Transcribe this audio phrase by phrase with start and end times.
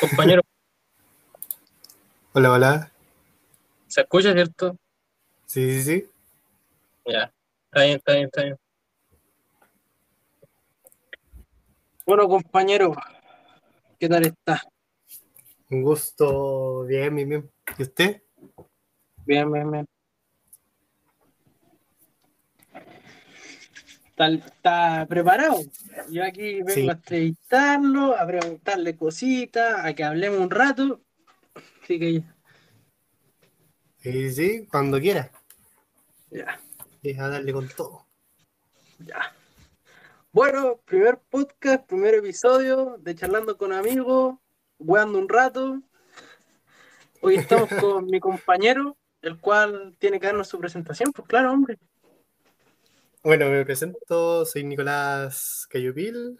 [0.00, 0.42] Compañero,
[2.32, 2.92] Hola, hola.
[3.86, 4.76] ¿se escucha, cierto?
[5.46, 6.10] Sí, sí, sí.
[7.06, 7.32] Ya.
[7.70, 8.56] Está bien, está bien, está bien.
[12.04, 12.92] Bueno, compañero,
[13.98, 14.62] ¿qué tal está?
[15.70, 16.84] Un gusto.
[16.84, 17.50] Bien, bien, bien.
[17.78, 18.22] ¿Y usted?
[19.24, 19.86] Bien, bien, bien.
[24.16, 25.56] ¿Está, preparado?
[26.10, 26.88] Yo aquí vengo Sí.
[26.88, 31.02] a entrevistarlo, a preguntarle cositas, a que hablemos un rato.
[31.82, 32.22] Así que
[33.98, 35.30] Sí, sí, cuando quiera.
[36.30, 36.58] ya,
[37.02, 38.06] Es a darle con todo.
[39.00, 39.34] ya.
[40.32, 44.36] Bueno, primer podcast, primer episodio de Charlando con Amigos,
[44.78, 45.82] jugando un rato.
[47.20, 47.68] Hoy estamos
[48.00, 51.12] con mi compañero, el cual tiene que darnos su presentación.
[51.12, 51.78] Pues claro, hombre.
[53.26, 54.46] Bueno, me presento.
[54.46, 56.38] Soy Nicolás Cayupil,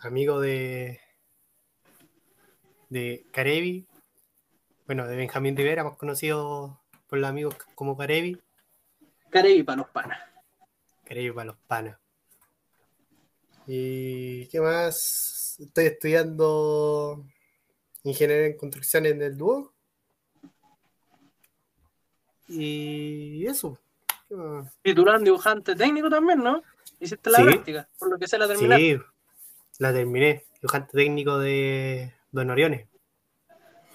[0.00, 0.98] amigo de.
[2.88, 3.86] de Carevi.
[4.86, 8.40] Bueno, de Benjamín Rivera, más conocido por los amigos como Carevi.
[9.28, 10.18] Carevi para los panas.
[11.04, 11.98] Carevi para los panas.
[13.66, 15.58] ¿Y qué más?
[15.60, 17.26] Estoy estudiando
[18.04, 19.74] ingeniería en construcción en el Duoc.
[22.48, 23.78] Y eso.
[24.28, 24.72] ¿Qué más?
[24.82, 26.62] Titular en dibujante técnico también, ¿no?
[27.00, 27.44] Hiciste la Sí.
[27.44, 28.98] práctica, por lo que sé la terminaste.
[28.98, 28.98] Sí,
[29.78, 30.44] la terminé.
[30.60, 32.88] Dibujante técnico de Don Oriones.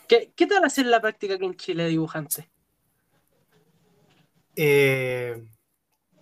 [0.08, 2.50] ¿Qué, ¿Qué tal hacer la práctica aquí en Chile de dibujante?
[4.56, 5.44] Eh,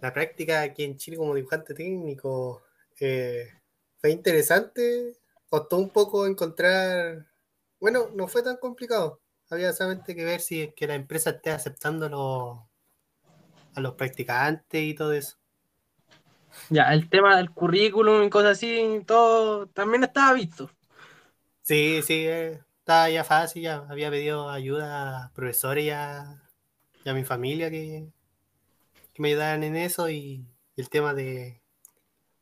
[0.01, 2.63] la práctica aquí en Chile como dibujante técnico
[2.99, 3.49] eh,
[3.97, 5.17] fue interesante.
[5.49, 7.27] Costó un poco encontrar.
[7.79, 9.21] Bueno, no fue tan complicado.
[9.49, 12.70] Había solamente que ver si es que la empresa esté aceptando los-
[13.75, 15.37] a los practicantes y todo eso.
[16.69, 20.69] Ya, el tema del currículum y cosas así, todo también estaba visto.
[21.63, 26.41] Sí, sí, eh, estaba ya fácil, ya había pedido ayuda a profesores y a,
[27.05, 28.11] y a mi familia que,
[29.13, 30.45] que me ayudaran en eso y,
[30.75, 31.61] y el tema de,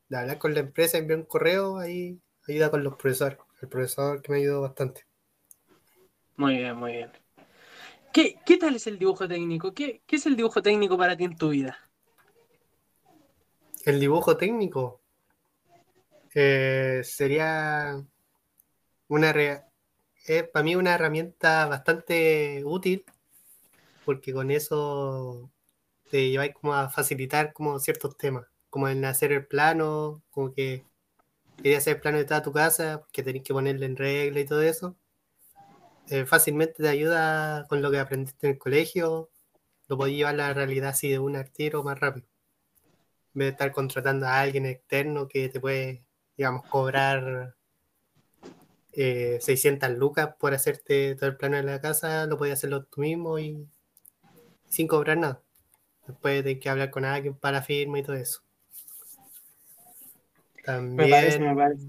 [0.08, 4.22] de hablar con la empresa, enviar un correo, ahí ayuda con los profesores, el profesor
[4.22, 5.06] que me ayudó bastante.
[6.36, 7.12] Muy bien, muy bien.
[8.12, 9.72] ¿Qué, qué tal es el dibujo técnico?
[9.74, 11.78] ¿Qué, qué es el dibujo técnico para ti en tu vida?
[13.84, 15.02] El dibujo técnico
[16.34, 18.02] eh, sería
[19.08, 19.62] una re-
[20.26, 23.04] es para mí una herramienta bastante útil
[24.04, 25.50] porque con eso
[26.10, 30.84] te lleváis como a facilitar como ciertos temas, como en hacer el plano, como que
[31.62, 34.46] quería hacer el plano de toda tu casa, que tenéis que ponerle en regla y
[34.46, 34.96] todo eso.
[36.10, 39.30] Eh, fácilmente te ayuda con lo que aprendiste en el colegio,
[39.86, 42.26] lo podéis llevar a la realidad así de un artero más rápido.
[43.32, 46.04] En vez de estar contratando a alguien externo que te puede,
[46.36, 47.54] digamos, cobrar
[48.92, 53.02] eh, 600 lucas por hacerte todo el plano de la casa, lo puedes hacerlo tú
[53.02, 53.68] mismo y
[54.68, 55.42] sin cobrar nada.
[56.08, 58.42] Después de que hablar con alguien para firma y todo eso.
[60.64, 61.08] También.
[61.08, 61.86] parece, me parece.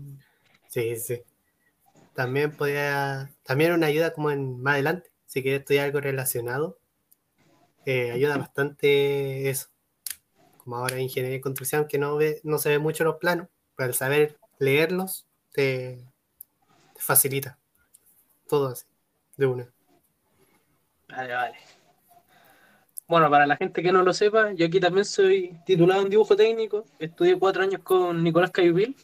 [0.69, 1.23] Sí, sí.
[2.21, 3.31] También podría.
[3.41, 5.09] También una ayuda como en más adelante.
[5.25, 6.77] Si quieres estudiar algo relacionado,
[7.83, 9.69] eh, ayuda bastante eso.
[10.57, 13.47] Como ahora en ingeniería de construcción, que no ve, no se ve mucho los planos,
[13.75, 16.05] pero al saber leerlos te,
[16.93, 17.57] te facilita.
[18.47, 18.85] Todo así,
[19.35, 19.73] de una.
[21.09, 21.57] Vale, vale.
[23.07, 26.35] Bueno, para la gente que no lo sepa, yo aquí también soy titulado en dibujo
[26.35, 26.85] técnico.
[26.99, 28.95] Estudié cuatro años con Nicolás Cayupil.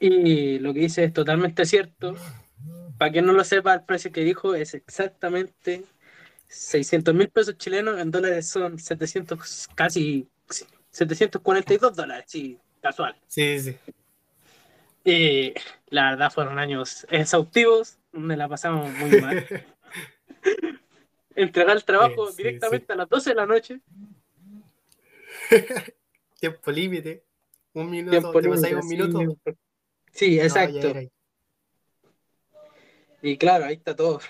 [0.00, 2.14] Y lo que dice es totalmente cierto.
[2.98, 5.84] Para quien no lo sepa, el precio que dijo es exactamente
[6.48, 7.98] 600 mil pesos chilenos.
[8.00, 12.24] En dólares son 700, casi sí, 742 dólares.
[12.28, 13.16] Sí, casual.
[13.26, 13.76] Sí, sí.
[15.04, 15.54] Y
[15.88, 17.98] la verdad fueron años exhaustivos.
[18.12, 19.46] Me la pasamos muy mal.
[21.34, 23.80] Entregar el trabajo Sí, sí, directamente a las 12 de la noche.
[26.40, 27.22] Tiempo límite.
[27.74, 29.38] Un minuto, Tiempo te límite, un minuto.
[30.12, 30.36] Sí.
[30.36, 30.92] No, exacto.
[33.22, 34.20] y claro, ahí está todo.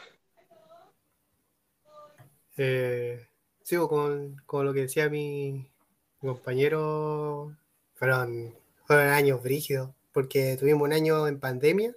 [2.57, 3.29] Eh,
[3.63, 5.71] sigo con, con lo que decía mi,
[6.21, 7.57] mi compañero.
[7.95, 8.55] Fueron,
[8.85, 11.95] fueron años brígidos, porque tuvimos un año en pandemia.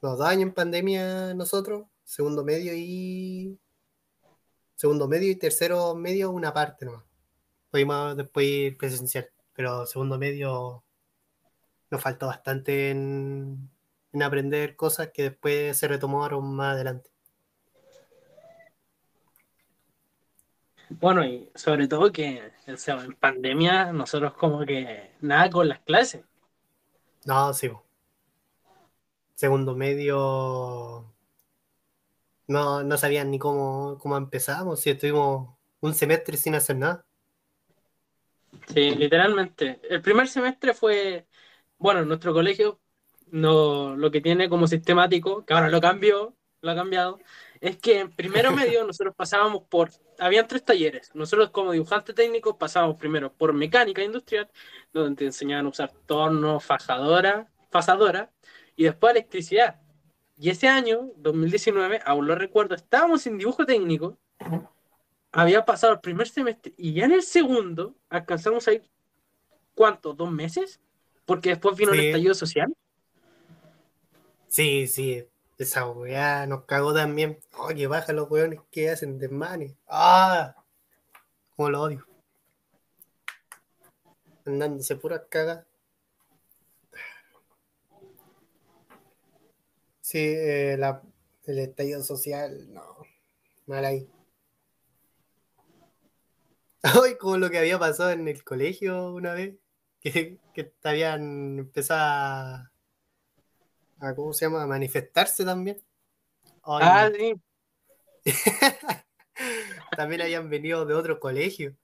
[0.00, 3.58] Los dos años en pandemia nosotros, segundo medio y.
[4.74, 7.02] Segundo medio y tercero medio, una parte nomás.
[7.70, 10.84] Pudimos después ir presencial, pero segundo medio
[11.90, 13.70] nos faltó bastante en,
[14.12, 17.10] en aprender cosas que después se retomaron más adelante.
[20.88, 25.80] Bueno, y sobre todo que o sea, en pandemia nosotros como que nada con las
[25.80, 26.24] clases.
[27.24, 27.70] No, sí.
[29.34, 31.12] segundo medio
[32.46, 37.04] no, no sabían ni cómo, cómo empezamos, si estuvimos un semestre sin hacer nada.
[38.68, 39.80] Sí, literalmente.
[39.88, 41.26] El primer semestre fue,
[41.78, 42.80] bueno, en nuestro colegio
[43.28, 47.18] no, lo que tiene como sistemático, que ahora lo cambió, lo ha cambiado,
[47.60, 52.56] es que en primero medio nosotros pasábamos por, habían tres talleres, nosotros como dibujantes técnicos
[52.56, 54.50] pasábamos primero por mecánica industrial,
[54.92, 57.50] donde te enseñaban a usar torno, fajadora,
[58.76, 59.80] y después electricidad.
[60.38, 64.18] Y ese año, 2019, aún lo recuerdo, estábamos sin dibujo técnico,
[65.32, 68.90] había pasado el primer semestre, y ya en el segundo alcanzamos a ir,
[69.74, 70.14] ¿cuánto?
[70.14, 70.80] ¿Dos meses?
[71.26, 72.74] Porque después vino el estallido social.
[74.48, 75.26] Sí, sí,
[75.58, 77.38] esa weá nos cagó también.
[77.58, 79.74] Oye, baja los weones que hacen desmanes.
[79.88, 80.54] ¡Ah!
[81.56, 82.06] Como lo odio.
[84.46, 85.66] Andándose pura caga.
[90.00, 91.02] Sí, eh, la,
[91.46, 92.98] el estallido social, no.
[93.66, 94.08] Mal ahí.
[96.82, 99.56] Ay, como lo que había pasado en el colegio una vez,
[100.12, 102.72] que, que habían empezado a
[104.00, 104.62] a ¿cómo se llama?
[104.62, 105.78] A manifestarse también.
[106.64, 107.34] ah, sí.
[109.96, 111.76] también habían venido de otro colegio.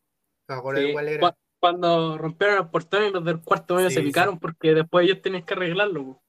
[1.58, 5.54] Cuando rompieron portón y los del cuarto medio se picaron porque después ellos tenían que
[5.54, 6.20] arreglarlo.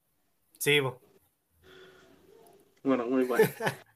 [0.60, 0.80] Sí,
[2.84, 3.48] Bueno, muy bueno.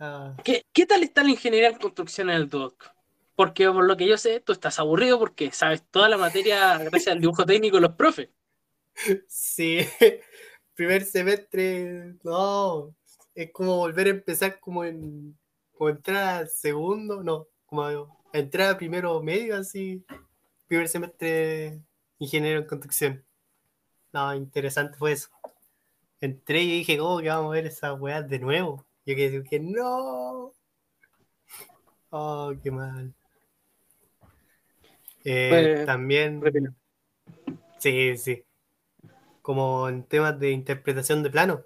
[0.00, 0.36] Ah.
[0.44, 2.88] ¿Qué, ¿Qué, tal está la ingeniería en construcción en el DOC?
[3.38, 7.06] Porque por lo que yo sé, tú estás aburrido porque sabes toda la materia gracias
[7.06, 8.30] al dibujo técnico de los profes.
[9.28, 9.78] Sí,
[10.74, 12.92] primer semestre, no,
[13.36, 15.38] es como volver a empezar como en,
[15.70, 20.04] como entrar segundo, no, como entrar a primero medio, así,
[20.66, 21.80] primer semestre
[22.18, 23.24] ingeniero en construcción.
[24.12, 25.28] No, interesante fue eso.
[26.20, 28.84] Entré y dije, ¿cómo que vamos a ver esas weas de nuevo?
[29.06, 30.52] Yo que dije, no.
[32.10, 33.14] Oh, qué mal.
[35.24, 36.42] Eh, pues, también.
[37.78, 38.44] Sí, sí
[39.48, 41.64] como en temas de interpretación de plano.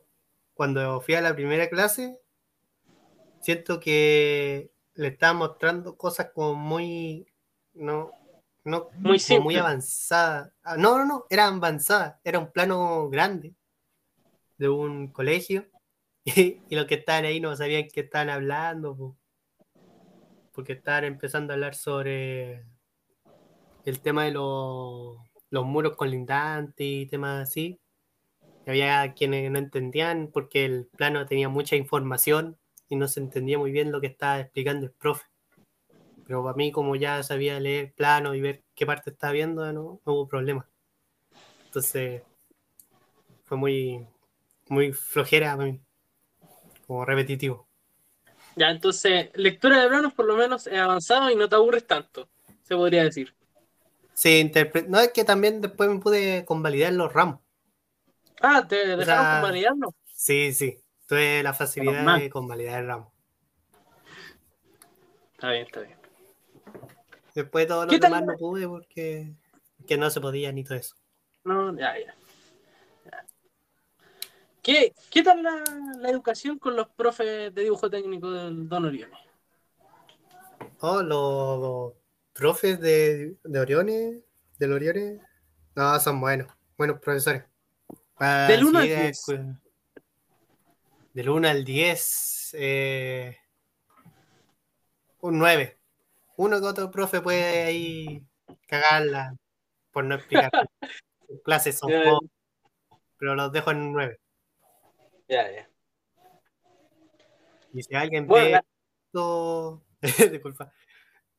[0.54, 2.16] Cuando fui a la primera clase,
[3.40, 7.26] siento que le estaba mostrando cosas como muy,
[7.74, 8.12] no,
[8.62, 10.52] no, muy, muy avanzadas.
[10.62, 13.56] Ah, no, no, no, era avanzada, era un plano grande
[14.58, 15.66] de un colegio
[16.24, 19.16] y, los que estaban ahí no sabían qué estaban hablando,
[20.52, 22.64] porque estaban empezando a hablar sobre
[23.84, 25.18] el tema de los
[25.52, 27.78] los muros colindantes y temas así.
[28.66, 32.58] había quienes no entendían porque el plano tenía mucha información
[32.88, 35.26] y no se entendía muy bien lo que estaba explicando el profe.
[36.26, 40.00] Pero para mí, como ya sabía leer plano y ver qué parte estaba viendo, no,
[40.04, 40.66] hubo problema.
[41.66, 42.22] Entonces,
[43.44, 44.06] fue muy,
[44.68, 45.80] muy flojera para mí,
[46.86, 47.68] como repetitivo.
[48.56, 52.30] Ya, entonces, lectura de planos por lo menos es avanzado y no te aburres tanto,
[52.62, 53.34] se podría decir.
[54.14, 54.52] Sí,
[54.88, 57.40] no es que también después me pude convalidar los ramos.
[58.40, 59.94] Ah, ¿te dejaron sea, convalidarlo?
[60.04, 60.78] Sí, sí.
[61.06, 63.12] Tuve la facilidad de convalidar el ramo.
[65.34, 65.98] Está bien, está bien.
[67.34, 69.34] Después todo lo demás no pude porque
[69.86, 70.94] que no se podía ni todo eso.
[71.44, 72.14] No, ya, ya.
[74.62, 75.64] ¿Qué, ¿Qué, tal la,
[75.98, 79.16] la, educación con los profes de dibujo técnico del Don Orione?
[80.78, 81.94] Oh, los
[82.32, 84.22] profes de, de Orione,
[84.58, 85.20] del Orione,
[85.74, 87.44] no, son buenos, buenos profesores.
[88.48, 89.26] del 1 al 10.
[91.14, 93.36] Del 1 al 10, eh,
[95.20, 95.78] un 9.
[96.36, 98.26] Uno que otro profe puede ahí
[98.66, 99.36] cagarla
[99.90, 100.50] por no explicar.
[101.44, 102.30] clases son pocos,
[103.18, 104.20] pero los dejo en un 9.
[105.28, 105.68] Ya, ya.
[107.72, 108.60] Y si alguien ve
[109.06, 109.82] esto,
[110.30, 110.72] disculpa,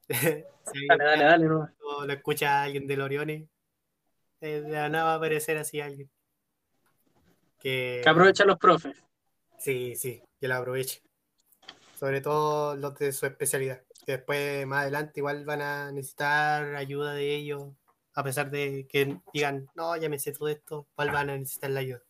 [0.88, 1.70] dale, dale, dale, no.
[2.06, 3.48] lo escucha alguien del Orione,
[4.42, 6.10] eh, de nada va a aparecer así alguien.
[7.60, 9.02] Que, que aprovecha los profes.
[9.58, 11.02] Sí, sí, que lo aproveche.
[11.98, 13.82] Sobre todo los de su especialidad.
[14.06, 17.72] Que después, más adelante, igual van a necesitar ayuda de ellos.
[18.16, 21.72] A pesar de que digan, no, ya me sé todo esto, igual van a necesitar
[21.72, 22.04] la ayuda.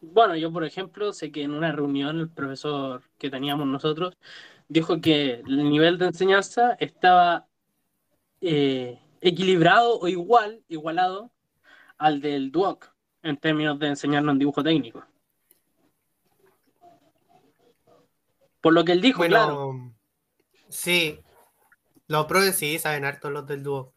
[0.00, 4.16] Bueno, yo, por ejemplo, sé que en una reunión el profesor que teníamos nosotros
[4.68, 7.46] dijo que el nivel de enseñanza estaba
[8.40, 11.32] eh, equilibrado o igual, igualado
[11.96, 15.04] al del DUOC en términos de enseñarnos en dibujo técnico.
[18.60, 19.92] Por lo que él dijo, claro.
[20.68, 21.20] Sí,
[22.06, 23.92] los pros sí saben harto los del DUOC.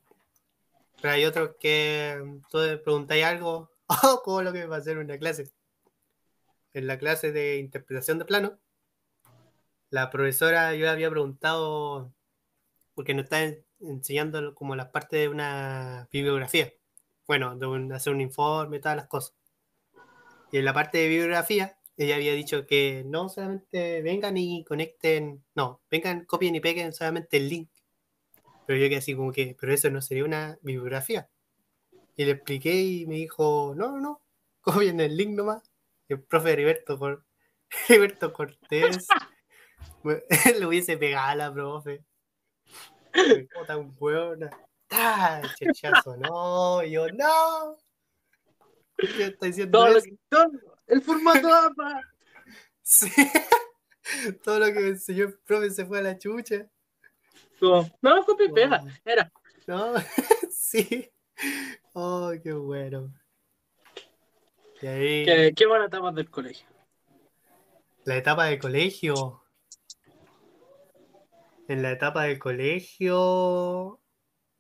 [1.02, 5.18] Pero hay otros que tú preguntáis algo, oh, como lo que me pasó en una
[5.18, 5.52] clase.
[6.74, 8.58] En la clase de interpretación de plano,
[9.92, 12.14] la profesora yo había preguntado,
[12.96, 13.44] porque nos está
[13.82, 16.74] enseñando como las partes de una bibliografía.
[17.28, 19.36] Bueno, de hacer un informe, todas las cosas.
[20.52, 25.44] Y en la parte de bibliografía, ella había dicho que no solamente vengan y conecten,
[25.56, 27.70] no, vengan, copien y peguen solamente el link.
[28.66, 31.30] Pero yo quedé así como que, pero eso no sería una bibliografía.
[32.16, 34.22] Y le expliqué y me dijo, no, no, no,
[34.62, 35.64] copien el link nomás.
[36.08, 36.98] El profe Heriberto,
[37.90, 39.08] Heriberto Cortés
[40.60, 42.04] le hubiese pegado a la profe.
[43.68, 44.50] Tan buena.
[44.90, 45.42] ¡Ah!
[45.58, 47.78] Chechazo, no, yo no.
[48.98, 49.80] ¿Qué está diciendo?
[49.80, 50.52] Todo lo que, todo,
[50.88, 52.02] el formato APA.
[52.84, 53.10] Sí.
[54.44, 56.68] Todo lo que me enseñó el profe se fue a la chucha.
[57.62, 59.32] No, no copia y pega, era.
[59.68, 59.94] No,
[60.52, 61.10] sí.
[61.94, 63.14] Oh, qué bueno.
[64.82, 65.24] Ahí...
[65.24, 66.68] ¿Qué, qué buena etapa del colegio.
[68.04, 69.41] La etapa del colegio.
[71.72, 74.02] En la etapa del colegio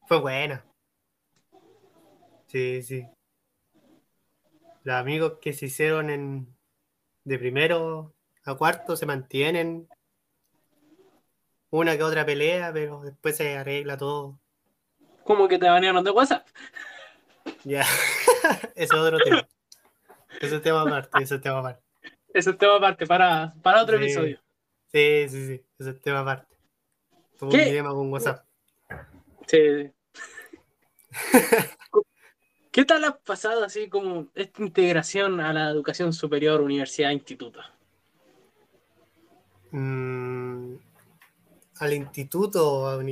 [0.07, 0.63] fue buena.
[2.47, 3.05] Sí, sí.
[4.85, 6.55] Los amigos que se hicieron en
[7.25, 8.13] de primero
[8.45, 9.89] a cuarto se mantienen.
[11.69, 14.39] Una que otra pelea, pero después se arregla todo.
[15.25, 16.47] ¿Cómo que te banearon de WhatsApp?
[17.65, 17.81] Ya,
[18.75, 19.45] eso es otro tema.
[20.39, 21.83] Ese es tema aparte, ese es tema aparte.
[22.33, 24.03] Ese es tema aparte, para, para otro Sí.
[24.05, 24.39] episodio.
[24.93, 26.50] Sí, sí, sí, ese es tema aparte.
[27.41, 27.65] Tuvo un ¿Qué?
[27.65, 28.45] dilema con WhatsApp.
[29.47, 29.89] Sí.
[32.71, 37.59] ¿Qué tal has pasado así como esta integración a la educación superior, universidad, instituto?
[39.71, 40.75] Mm,
[41.79, 43.03] al instituto, a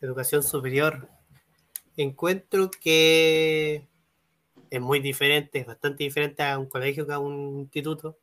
[0.00, 1.06] educación superior,
[1.98, 3.86] encuentro que
[4.70, 8.18] es muy diferente, es bastante diferente a un colegio que a un instituto.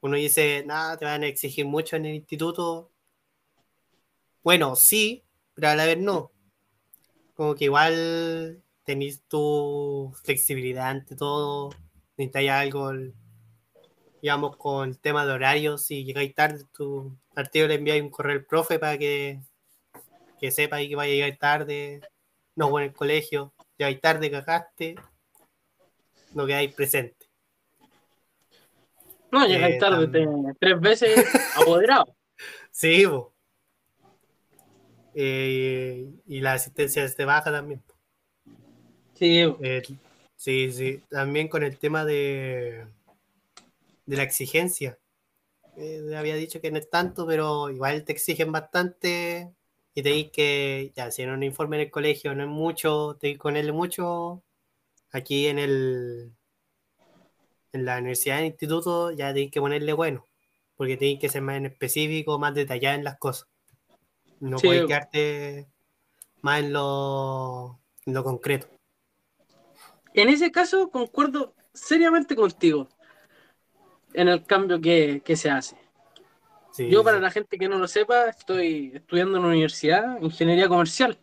[0.00, 2.91] Uno dice, nada, te van a exigir mucho en el instituto.
[4.42, 6.32] Bueno, sí, pero a la vez no.
[7.34, 11.70] Como que igual tenéis tu flexibilidad ante todo,
[12.16, 12.92] necesitáis algo,
[14.20, 18.36] digamos, con el tema de horarios, si llegáis tarde, tu partido le enviáis un correo
[18.36, 19.40] al profe para que,
[20.40, 22.00] que sepa ahí que vaya a llegar tarde,
[22.54, 24.94] no en el colegio, llegáis tarde, cagaste,
[26.34, 27.26] no quedáis presente.
[29.30, 31.18] No, llegáis Eh, tarde te- tres veces
[31.56, 32.14] apoderado.
[32.70, 33.31] Sí, bo.
[35.14, 37.82] Eh, y la asistencia es de baja también.
[39.14, 39.82] Sí, Eh,
[40.36, 41.02] sí, sí.
[41.08, 42.86] También con el tema de,
[44.06, 44.98] de la exigencia.
[45.76, 49.54] Eh, había dicho que no es tanto, pero igual te exigen bastante
[49.94, 53.38] y tenéis que, ya, si en un informe en el colegio no es mucho, tenéis
[53.38, 54.44] que ponerle mucho.
[55.12, 56.32] Aquí en el
[57.72, 60.26] en la universidad, en el instituto, ya tenéis que ponerle bueno,
[60.76, 63.48] porque tenéis que ser más en específico, más detallado en las cosas.
[64.42, 64.68] No Sí.
[64.68, 65.68] quedarte
[66.40, 68.66] más en lo, en lo concreto.
[70.14, 72.88] En ese caso, concuerdo seriamente contigo
[74.12, 75.76] en el cambio que, que se hace.
[76.72, 77.22] Sí, Yo, para sí.
[77.22, 81.16] la gente que no lo sepa, estoy estudiando en la universidad, ingeniería comercial.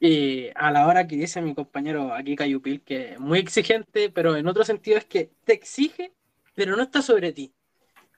[0.00, 4.34] Y a la hora que dice mi compañero aquí, Cayupil, que es muy exigente, pero
[4.34, 6.12] en otro sentido es que te exige,
[6.56, 7.54] pero no está sobre ti,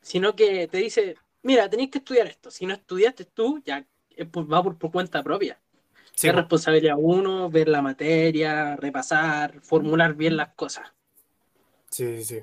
[0.00, 1.16] sino que te dice,
[1.46, 2.50] mira, tenéis que estudiar esto.
[2.50, 5.58] Si no estudiaste tú, ya es por- va por, por cuenta propia.
[6.14, 6.40] Sí, es po.
[6.40, 10.92] responsabilidad uno, ver la materia, repasar, formular bien las cosas.
[11.90, 12.42] sí, sí.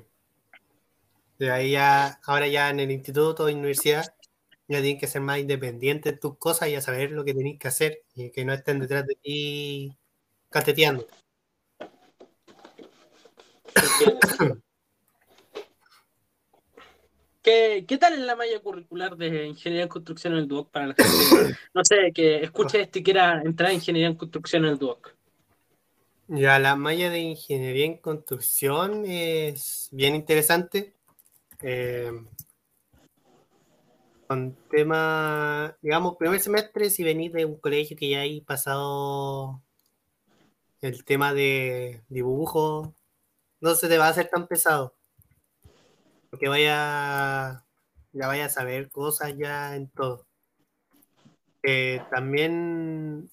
[1.38, 4.14] De ahí ya, ahora ya en el instituto o universidad,
[4.68, 7.58] ya tienes que ser más independiente de tus cosas y a saber lo que tenés
[7.58, 9.96] que hacer y que no estén detrás de ti
[10.48, 11.06] cateteando.
[17.44, 20.86] ¿Qué, ¿Qué tal es la malla curricular de ingeniería en construcción en el DUOC para
[20.86, 21.58] la gente?
[21.74, 25.14] No sé, que escuche esto y quiera entrar en ingeniería en construcción en el DUOC.
[26.28, 30.94] Ya la malla de ingeniería en construcción es bien interesante.
[31.60, 32.12] Eh,
[34.26, 39.62] con tema, digamos, primer semestre, si venís de un colegio que ya hay pasado
[40.80, 42.94] el tema de dibujo,
[43.60, 44.94] no se te va a hacer tan pesado.
[46.34, 47.64] Porque vaya,
[48.12, 50.26] ya vaya a saber cosas ya en todo.
[51.62, 53.30] Eh, también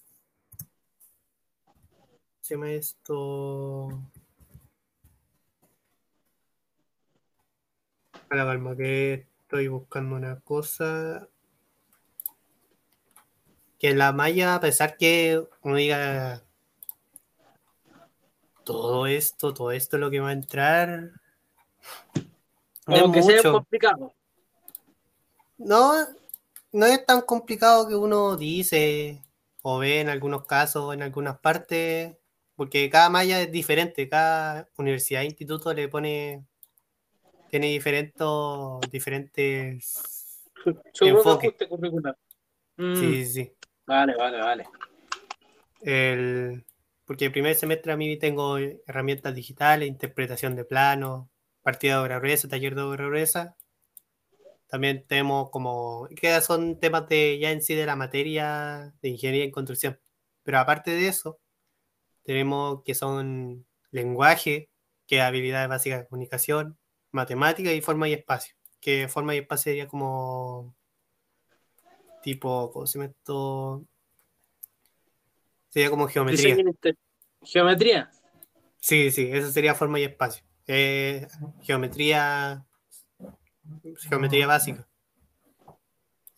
[2.42, 3.88] se llama esto?
[8.30, 11.28] A la calma, que estoy buscando una cosa.
[13.80, 16.44] Que la malla, a pesar que uno diga
[18.64, 21.10] todo esto, todo esto lo que va a entrar.
[22.84, 24.14] Como que sea complicado.
[25.58, 25.92] No,
[26.72, 29.22] no es tan complicado que uno dice
[29.62, 32.16] o ve en algunos casos, en algunas partes,
[32.56, 36.44] porque cada malla es diferente, cada universidad e instituto le pone,
[37.50, 38.18] tiene diferentes,
[38.90, 40.42] diferentes
[41.00, 41.54] enfoques.
[42.76, 42.96] Mm.
[42.96, 43.52] Sí, sí.
[43.86, 44.64] Vale, vale, vale.
[45.80, 46.64] El,
[47.04, 51.28] porque el primer semestre a mí tengo herramientas digitales, interpretación de planos,
[51.62, 53.56] partida de obra gruesa, taller de obra gruesa.
[54.66, 59.44] También tenemos como, que son temas de ya en sí de la materia de ingeniería
[59.44, 60.00] en construcción.
[60.42, 61.40] Pero aparte de eso,
[62.22, 64.70] tenemos que son lenguaje,
[65.06, 66.78] que es habilidades básicas de comunicación,
[67.10, 68.54] matemática y forma y espacio.
[68.80, 70.74] Que forma y espacio sería como
[72.22, 73.84] tipo, ¿cómo se esto?
[75.68, 76.56] Sería como geometría.
[77.42, 78.10] ¿Geometría?
[78.78, 80.44] Sí, sí, eso sería forma y espacio.
[80.74, 81.26] Eh,
[81.60, 82.64] geometría,
[84.08, 84.88] geometría básica.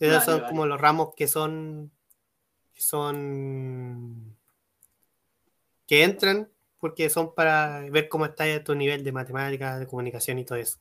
[0.00, 1.92] Esos son como los ramos que son,
[2.72, 4.36] que son,
[5.86, 6.50] que entran
[6.80, 10.80] porque son para ver cómo está tu nivel de matemática, de comunicación y todo eso.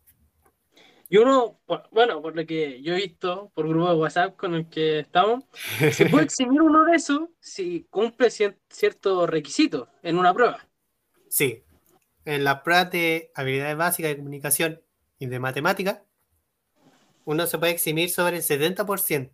[1.07, 1.59] Y uno,
[1.91, 5.43] bueno, por lo que yo he visto por grupo de WhatsApp con el que estamos,
[5.91, 10.67] se puede eximir uno de esos si cumple ciertos requisitos en una prueba.
[11.29, 11.63] Sí,
[12.25, 14.81] en la prueba de habilidades básicas de comunicación
[15.19, 16.03] y de matemática,
[17.25, 19.31] uno se puede eximir sobre el 70%.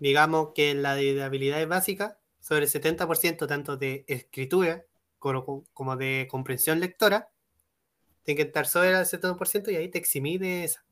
[0.00, 4.84] Digamos que en la de habilidades básicas, sobre el 70% tanto de escritura
[5.18, 7.30] como de comprensión lectora,
[8.22, 10.84] tiene que estar sobre el 70% y ahí te eximí de esa,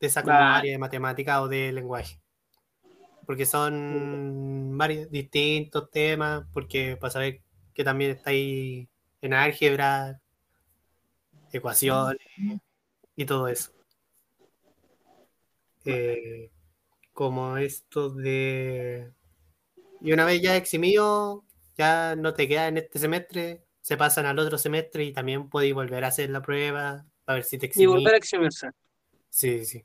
[0.00, 0.20] de esa
[0.56, 2.20] área de matemática o de lenguaje.
[3.26, 7.42] Porque son varios distintos temas, porque para saber
[7.74, 8.88] que también está ahí
[9.20, 10.20] en álgebra,
[11.52, 12.18] ecuaciones
[13.14, 13.72] y todo eso.
[15.84, 16.50] Eh,
[17.12, 19.12] como esto de...
[20.00, 21.44] Y una vez ya eximido,
[21.78, 25.74] ya no te queda en este semestre, se pasan al otro semestre y también podéis
[25.74, 27.84] volver a hacer la prueba para ver si te eximís.
[27.84, 28.70] Y volver a eximirse.
[29.30, 29.84] Sí, sí.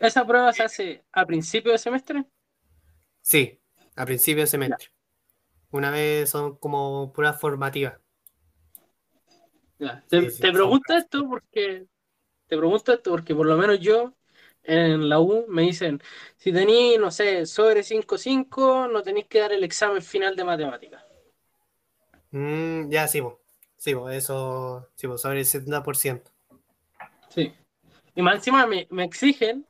[0.00, 2.24] ¿Esa prueba se hace a principio de semestre?
[3.20, 3.60] Sí,
[3.96, 4.88] a principio de semestre.
[5.70, 7.98] Una vez son como pruebas formativas.
[10.08, 11.86] Te, pregunto esto porque
[12.46, 14.14] te pregunto esto porque por lo menos yo
[14.62, 16.00] en la U me dicen,
[16.36, 21.04] si tenéis, no sé, sobre 5-5, no tenéis que dar el examen final de matemáticas.
[22.30, 23.22] Mm, ya, sí,
[23.76, 26.22] sí, eso, sí, sobre el 70%.
[27.28, 27.52] Sí.
[28.14, 29.66] Y más encima me, exigen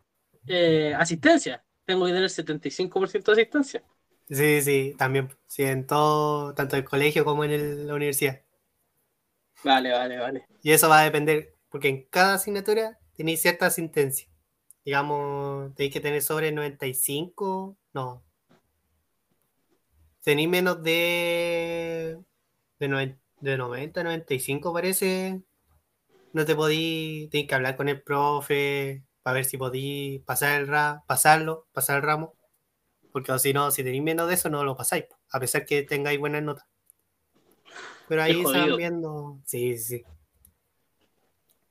[0.47, 1.65] eh, asistencia.
[1.85, 3.83] Tengo que tener 75% de asistencia.
[4.29, 5.29] Sí, sí, también.
[5.47, 8.44] Sí, en todo, tanto en el colegio como en la universidad.
[9.65, 10.47] Vale, vale, vale.
[10.63, 14.29] Y eso va a depender, porque en cada asignatura tenéis cierta asistencia.
[14.85, 18.23] Digamos, tenéis que tener sobre 95, no.
[20.23, 22.19] Tenéis menos de
[22.79, 25.43] de, de 90, 95 parece,
[26.33, 30.69] no te podí, tienes que hablar con el profe para ver si podí pasar el
[31.07, 32.35] pasarlo, pasar el ramo,
[33.13, 36.19] porque si no, si tenéis menos de eso, no lo pasáis, a pesar que tengáis
[36.21, 36.67] buenas notas.
[38.09, 40.05] Pero ahí se van viendo, sí, sí.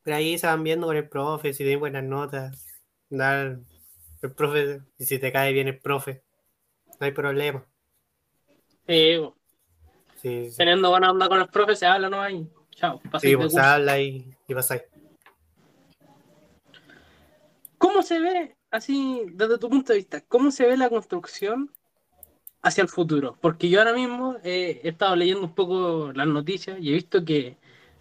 [0.03, 3.59] Pero ahí se van viendo con el profe, si tenéis buenas notas, dar
[4.21, 6.23] el profe, y si te cae bien el profe,
[6.99, 7.65] no hay problema.
[10.57, 12.21] Teniendo buena onda con el profe, se habla, ¿no?
[12.21, 13.01] hay chao.
[13.19, 14.81] Sí, pues, se habla y, y ahí.
[17.77, 21.71] ¿Cómo se ve, así, desde tu punto de vista, cómo se ve la construcción
[22.63, 23.37] hacia el futuro?
[23.39, 27.57] Porque yo ahora mismo he estado leyendo un poco las noticias y he visto que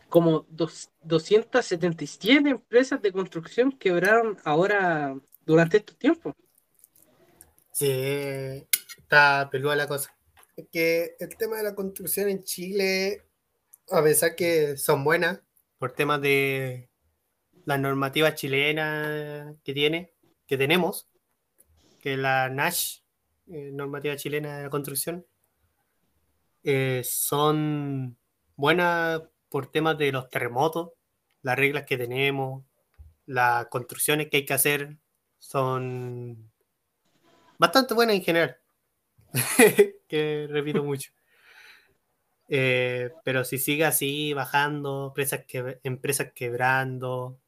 [0.08, 6.34] como dos, 277 empresas de construcción quebraron ahora durante estos tiempos.
[7.72, 8.66] Sí,
[8.98, 10.14] está peluda la cosa
[10.70, 13.24] que el tema de la construcción en Chile,
[13.90, 15.40] a pesar que son buenas,
[15.78, 16.88] por temas de
[17.64, 20.12] la normativa chilena que tiene,
[20.46, 21.08] que tenemos,
[22.00, 23.01] que la NASH,
[23.52, 25.26] eh, normativa chilena de la construcción,
[26.64, 28.16] eh, son
[28.56, 30.92] buenas por temas de los terremotos,
[31.42, 32.64] las reglas que tenemos,
[33.26, 34.96] las construcciones que hay que hacer,
[35.38, 36.50] son
[37.58, 38.56] bastante buenas en general.
[40.08, 41.12] que repito mucho.
[42.48, 47.38] Eh, pero si sigue así, bajando, empresas, que, empresas quebrando,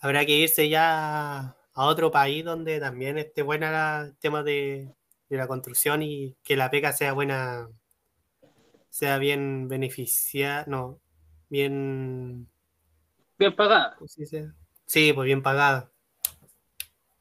[0.00, 4.92] habrá que irse ya a otro país donde también esté buena el tema de,
[5.28, 7.68] la construcción y que la pega sea buena
[8.90, 11.00] sea bien beneficiada, no,
[11.48, 12.48] bien...
[13.38, 13.96] Bien pagada.
[14.86, 15.92] Sí, pues bien pagada.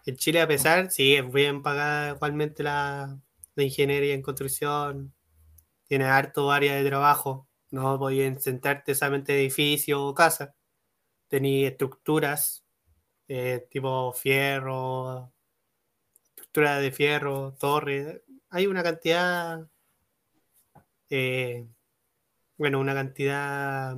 [0.07, 3.19] En Chile, a pesar, sí, es bien pagada igualmente la,
[3.53, 5.13] la ingeniería en construcción.
[5.87, 7.47] Tiene harto área de trabajo.
[7.69, 10.55] No podían sentarte solamente edificio o casa.
[11.27, 12.66] Tenía estructuras
[13.27, 15.31] eh, tipo fierro,
[16.29, 18.23] estructura de fierro, torre.
[18.49, 19.67] Hay una cantidad,
[21.09, 21.67] eh,
[22.57, 23.95] bueno, una cantidad,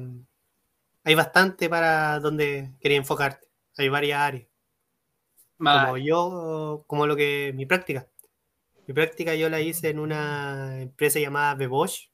[1.04, 3.48] hay bastante para donde quería enfocarte.
[3.78, 4.48] Hay varias áreas.
[5.58, 8.08] Como yo, como lo que mi práctica.
[8.88, 12.10] Mi práctica yo la hice en una empresa llamada Bebosch,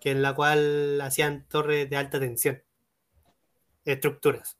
[0.00, 2.62] que en la cual hacían torres de alta tensión,
[3.84, 4.58] estructuras.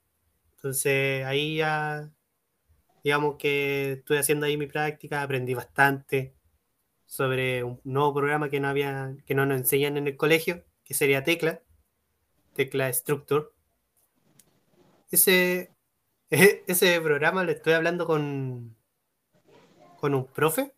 [0.62, 2.08] Entonces ahí ya,
[3.02, 6.36] digamos que estuve haciendo ahí mi práctica, aprendí bastante
[7.04, 10.94] sobre un nuevo programa que no había, que no nos enseñan en el colegio, que
[10.94, 11.62] sería Tecla,
[12.54, 13.46] Tecla Structure.
[15.10, 15.72] Ese,
[16.30, 18.76] ese programa lo estoy hablando con,
[19.98, 20.74] con un profe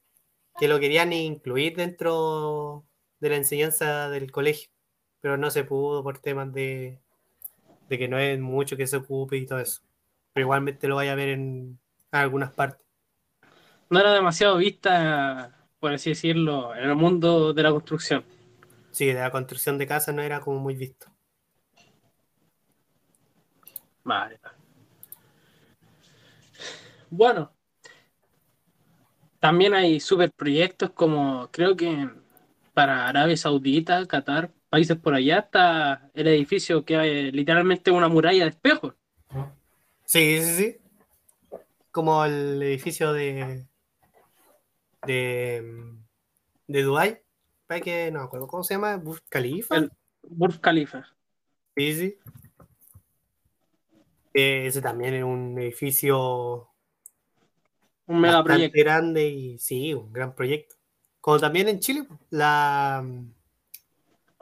[0.58, 2.86] que lo querían incluir dentro
[3.20, 4.70] de la enseñanza del colegio,
[5.20, 7.03] pero no se pudo por temas de,
[7.88, 9.82] de que no es mucho que se ocupe y todo eso.
[10.32, 11.78] Pero igualmente lo vaya a ver en,
[12.10, 12.86] algunas partes.
[13.90, 18.24] No era demasiado vista, por así decirlo, en el mundo de la construcción.
[18.90, 21.06] Sí, de la construcción de casas no era como muy visto.
[24.04, 24.38] Vale.
[27.10, 27.52] Bueno,
[29.38, 32.08] también hay super proyectos como creo que
[32.72, 38.42] para Arabia Saudita, Qatar, países por allá, está el edificio que hay literalmente una muralla
[38.42, 38.94] de espejos.
[40.04, 40.76] Sí, sí, sí.
[41.92, 43.68] Como el edificio de.
[45.06, 45.94] de.
[46.66, 47.20] de Dubái.
[47.84, 49.76] que no acuerdo cómo se llama, Burj Khalifa.
[49.76, 49.92] El
[50.24, 51.06] Burj Khalifa.
[51.76, 52.18] Sí, sí.
[54.32, 56.68] Ese también es un edificio
[58.06, 58.76] un mega proyecto.
[58.76, 60.74] grande y sí, un gran proyecto.
[61.20, 63.06] Como también en Chile, la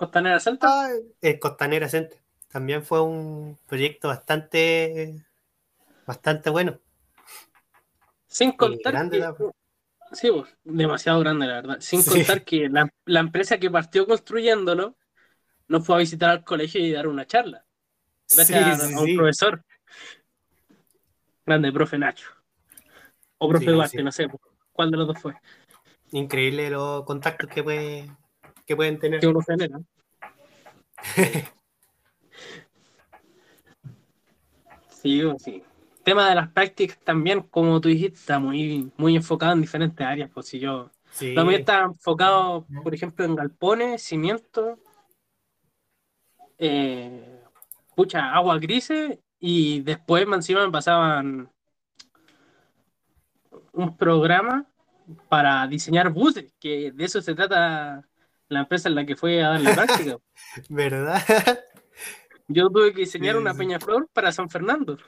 [0.02, 0.68] Costanera Center.
[0.68, 0.88] Ah,
[1.20, 2.18] el Costanera Center.
[2.48, 5.24] También fue un proyecto bastante
[6.04, 6.80] bastante bueno.
[8.26, 9.24] Sin contar que,
[10.10, 11.76] sí, pues, demasiado grande la verdad.
[11.78, 14.96] Sin contar que la, empresa que partió construyéndolo
[15.68, 17.64] no fue a visitar al colegio y dar una charla.
[18.34, 19.64] Gracias a, un profesor.
[21.46, 22.28] Grande, profe Nacho.
[23.38, 24.26] O profe Duarte, no sé
[24.72, 25.34] cuál de los dos fue.
[26.10, 28.10] Increíble los contactos que, puede,
[28.72, 29.20] que pueden tener.
[29.20, 29.78] Que uno genera.
[34.88, 35.62] sí, sí.
[36.02, 40.30] Tema de las prácticas también, como tú dijiste, está muy, muy enfocado en diferentes áreas.
[40.32, 40.90] Pues si yo
[41.34, 44.78] también está enfocado, por ejemplo, en galpones, cimientos,
[46.58, 47.42] eh,
[47.94, 51.50] pucha, agua grises, y después encima me pasaban
[53.72, 54.66] un programa
[55.28, 58.08] para diseñar buses, que de eso se trata
[58.52, 60.18] la empresa en la que fue a darle práctica.
[60.68, 61.22] ¿Verdad?
[62.48, 64.98] Yo tuve que diseñar una peñaflor para San Fernando.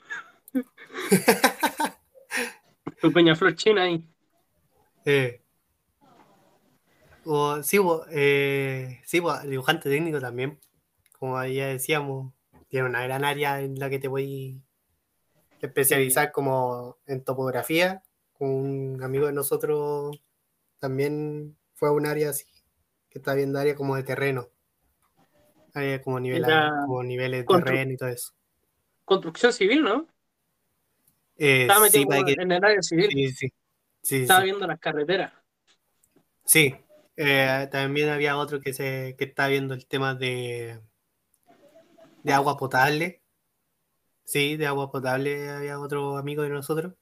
[3.01, 4.09] tu peñaflor china ahí.
[5.05, 5.43] Eh.
[7.25, 7.79] O, sí,
[8.11, 10.61] eh, sí dibujante técnico también.
[11.19, 12.33] Como ya decíamos,
[12.69, 14.63] tiene una gran área en la que te voy
[15.63, 18.03] a especializar como en topografía
[18.39, 20.21] un amigo de nosotros
[20.79, 22.45] también fue a un área así,
[23.15, 24.51] que está viendo área como de terreno.
[25.73, 26.45] Área como, nivel,
[26.87, 28.35] como niveles de terreno y todo eso.
[29.07, 30.07] Construcción civil, ¿no?
[31.39, 33.09] Eh, estaba metido en el área civil.
[33.11, 33.49] Sí,
[34.03, 34.23] sí.
[34.23, 35.33] estaba viendo las carreteras.
[36.45, 36.77] Sí,
[37.17, 40.79] eh, también había otro que se que estaba viendo el tema de
[42.23, 43.23] de agua potable.
[44.25, 46.95] Sí, de agua potable había otro amigo de nosotros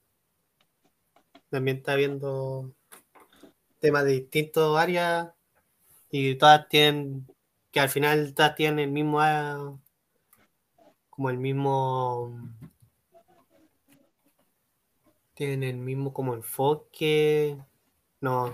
[1.53, 2.73] también está viendo
[3.79, 5.31] temas de distintas áreas
[6.15, 7.25] y todas tienen,
[7.71, 9.75] que al final todas tienen el mismo, ah,
[11.09, 12.39] como el mismo,
[15.33, 17.57] tienen el mismo como enfoque,
[18.21, 18.53] no,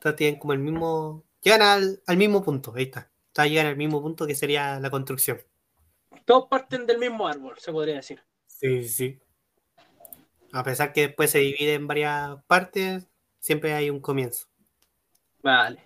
[0.00, 3.76] todas tienen como el mismo, llegan al, al mismo punto, ahí está, todas llegan al
[3.76, 5.42] mismo punto que sería la construcción.
[6.24, 8.24] Todos parten del mismo árbol, se podría decir.
[8.46, 9.20] Sí, sí.
[10.52, 13.06] A pesar que después se divide en varias partes,
[13.40, 14.50] siempre hay un comienzo.
[15.42, 15.82] Vale.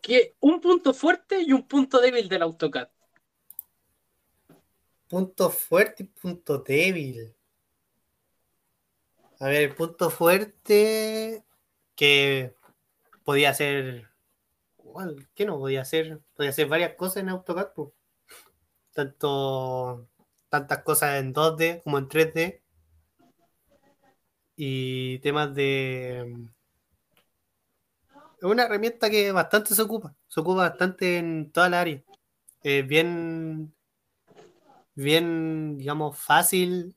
[0.00, 2.88] ¿Qué, un punto fuerte y un punto débil del AutoCAD.
[5.08, 7.34] Punto fuerte y punto débil.
[9.40, 11.44] A ver, punto fuerte
[11.96, 12.54] que
[13.24, 14.08] podía hacer.
[15.34, 16.20] ¿Qué no podía hacer?
[16.34, 17.72] Podía hacer varias cosas en AutoCAD.
[17.74, 17.94] po.
[18.92, 20.08] Tanto,
[20.48, 22.60] tantas cosas en 2D como en 3D.
[24.56, 26.50] Y temas de.
[28.40, 30.14] Es una herramienta que bastante se ocupa.
[30.28, 32.02] Se ocupa bastante en toda la área.
[32.62, 33.74] Es bien.
[34.94, 36.94] Bien, digamos, fácil.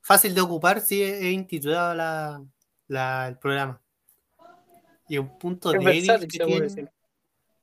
[0.00, 2.42] Fácil de ocupar si es instituido la,
[2.88, 3.80] la- el programa.
[5.08, 6.90] Y un punto Es débil versátil, que se puede tiene- decir.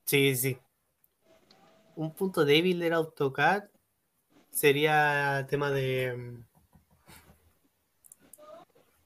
[0.05, 0.57] Sí, sí.
[1.95, 3.63] Un punto débil del AutoCAD
[4.51, 6.37] sería el tema de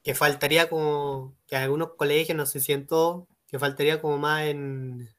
[0.04, 4.44] que faltaría como que algunos colegios, no sé si en todos, que faltaría como más
[4.48, 5.16] en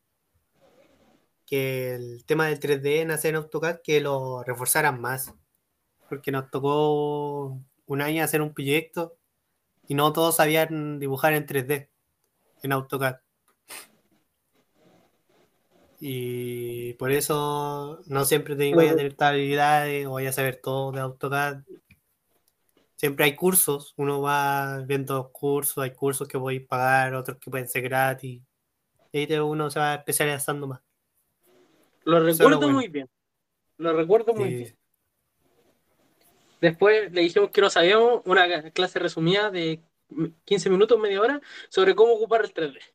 [1.46, 5.33] que el tema del 3D en hacer en AutoCAD que lo reforzaran más.
[6.11, 9.16] Porque nos tocó un año hacer un proyecto
[9.88, 11.88] y no todos sabían dibujar en 3D
[12.62, 13.16] en AutoCAD.
[15.99, 20.92] Y por eso no siempre te voy a tener habilidades o voy a saber todo
[20.92, 21.62] de AutoCAD.
[22.97, 27.51] Siempre hay cursos, uno va viendo cursos, hay cursos que voy a pagar, otros que
[27.51, 28.43] pueden ser gratis.
[29.13, 30.81] Y ahí uno se va especializando más.
[32.05, 32.73] Lo recuerdo bueno.
[32.73, 33.09] muy bien.
[33.79, 34.57] Lo recuerdo muy Sí.
[34.57, 34.79] bien.
[36.61, 39.81] Después le dijimos que no sabíamos una clase resumida de
[40.45, 42.81] 15 minutos, media hora, sobre cómo ocupar el 3D.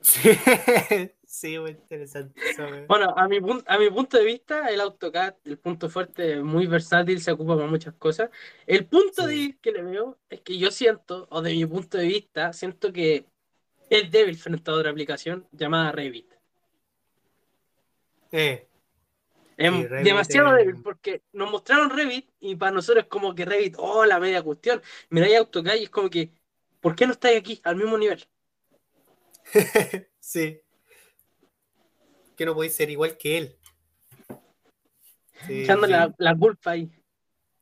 [0.00, 2.40] Sí, sí, muy interesante.
[2.50, 2.64] eso.
[2.88, 6.66] Bueno, a mi, a mi punto de vista, el AutoCAD, el punto fuerte, es muy
[6.66, 8.30] versátil, se ocupa para muchas cosas.
[8.66, 9.28] El punto Sí.
[9.28, 12.92] débil que le veo es que yo siento, o de mi punto de vista, siento
[12.92, 13.26] que
[13.90, 16.32] es débil frente a otra aplicación llamada Revit.
[18.32, 18.68] Eh,
[19.56, 23.74] Es Sí, demasiado débil porque nos mostraron Revit y para nosotros es como que Revit,
[23.78, 24.82] oh, la media cuestión.
[25.10, 26.30] Miráis AutoCAD y es como que,
[26.80, 28.26] ¿por qué no estáis aquí al mismo nivel?
[30.20, 30.60] sí.
[32.36, 33.56] Que no podéis ser igual que él.
[35.46, 35.92] Sí, Echando sí.
[35.92, 36.90] la, la culpa ahí.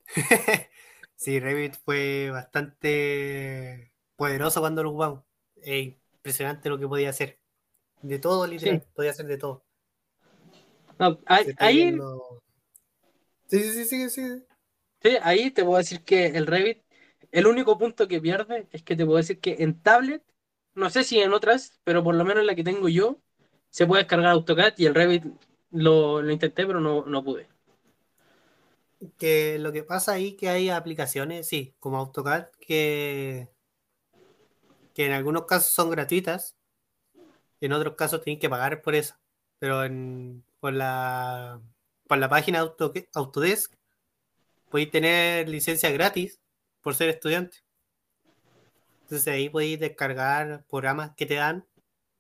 [1.17, 5.25] Sí, Revit fue bastante poderoso cuando lo ocupamos.
[5.57, 7.39] Es impresionante lo que podía hacer.
[8.03, 8.85] De todo, literal.
[8.95, 9.65] Podía hacer de todo.
[10.99, 12.43] No, ahí, ahí, viendo-
[13.47, 14.45] Sí, sí, sí, sí, sí.
[15.03, 16.83] sí, ahí te puedo decir que el Revit,
[17.31, 20.23] el único punto que pierde es que te puedo decir que en tablet,
[20.75, 23.23] no sé si en otras, pero por lo menos en la que tengo yo,
[23.75, 25.25] se puede descargar AutoCAD y el Revit
[25.73, 27.49] lo, lo intenté, pero no, no pude.
[29.19, 33.49] Que lo que pasa ahí que hay aplicaciones, sí, como AutoCAD, que,
[34.95, 36.55] que en algunos casos son gratuitas,
[37.61, 39.17] en otros casos tienen que pagar por eso.
[39.59, 41.61] Pero en, por la
[42.09, 43.75] la página Auto, Autodesk
[44.71, 46.39] podéis tener licencia gratis
[46.81, 47.57] por ser estudiante.
[49.03, 51.67] Entonces ahí podéis descargar programas que te dan.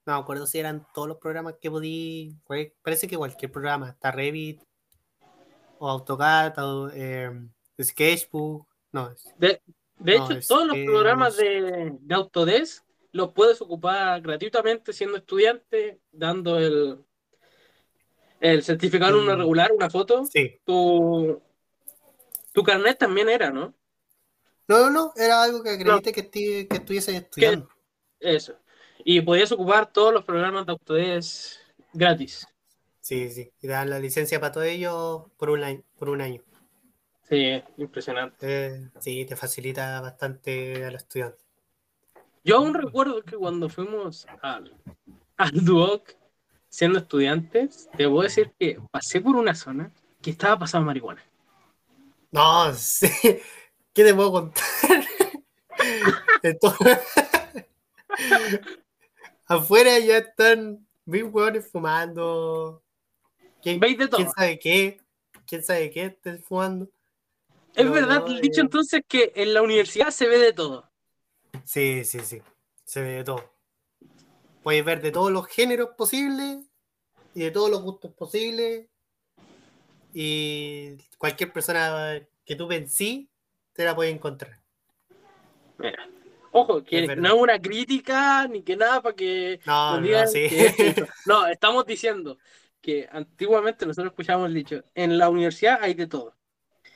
[0.07, 2.37] No me acuerdo si eran todos los programas que podí.
[2.83, 3.90] Parece que cualquier programa.
[3.90, 4.62] Está Revit,
[5.79, 7.31] o AutoCAD, o eh,
[7.83, 8.67] Sketchbook.
[8.93, 9.62] No, De,
[9.99, 15.17] de No, hecho, es todos los programas de, de Autodesk los puedes ocupar gratuitamente siendo
[15.17, 16.99] estudiante, dando el,
[18.40, 19.38] el certificado en una Mm.
[19.38, 20.25] regular, una foto.
[20.27, 20.61] sí.
[20.64, 21.40] Tu,
[22.53, 23.73] tu carnet también era, ¿no?
[24.67, 27.69] No, no, no, era algo que acredite que estuviese estudiando.
[28.19, 28.57] Eso.
[29.05, 31.61] Y podías ocupar todos los programas de Autodesk
[31.93, 32.49] gratis.
[33.01, 33.53] Sí, sí.
[33.61, 35.83] Y dan la licencia para todo ello por un año.
[35.99, 36.40] Por un año.
[37.29, 38.37] Sí, impresionante.
[38.40, 41.45] Eh, sí, te facilita bastante a los estudiantes.
[42.45, 44.75] Yo aún recuerdo que cuando fuimos al,
[45.37, 46.14] al Duoc
[46.71, 51.23] siendo estudiantes, te voy a decir que pasé por una zona que estaba pasando marihuana.
[52.33, 53.09] No, sí.
[53.93, 54.64] ¿Qué te puedo contar?
[56.43, 56.99] Entonces,
[59.57, 62.83] afuera ya están mil hueones fumando.
[63.62, 64.19] ¿Quién, ¿Veis de todo?
[64.19, 65.01] quién sabe qué?
[65.47, 66.88] ¿Quién sabe qué estén fumando?
[67.75, 68.64] Es No, verdad no, dicho eh.
[68.64, 70.90] entonces que en la universidad se ve de todo.
[71.64, 72.43] Sí, sí, sí.
[72.85, 73.45] Se ve de todo.
[74.62, 76.59] Puedes ver de todos los géneros posibles
[77.35, 78.88] y de todos los gustos posibles.
[80.12, 83.29] Y cualquier persona que tú pensí
[83.73, 84.61] te la puedes encontrar.
[85.79, 86.09] Mira,
[86.61, 90.07] ojo, que Es no es una crítica ni que nada para que No, nos no,
[90.07, 90.49] digan sí.
[90.49, 91.07] que.
[91.27, 92.38] No, estamos diciendo
[92.81, 96.35] que antiguamente nosotros escuchábamos el dicho, en la universidad hay de todo.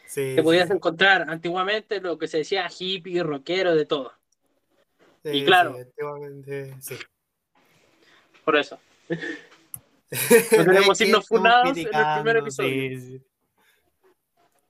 [0.06, 4.12] Sí, Te podías sí, encontrar antiguamente lo que se decía hippie, rockero, de todo.
[5.22, 5.76] sí, y claro.
[5.76, 6.96] antiguamente, sí.
[8.44, 8.78] Por eso.
[10.10, 12.70] No que irnos funados en el primer episodio.
[12.70, 13.22] sí, sí.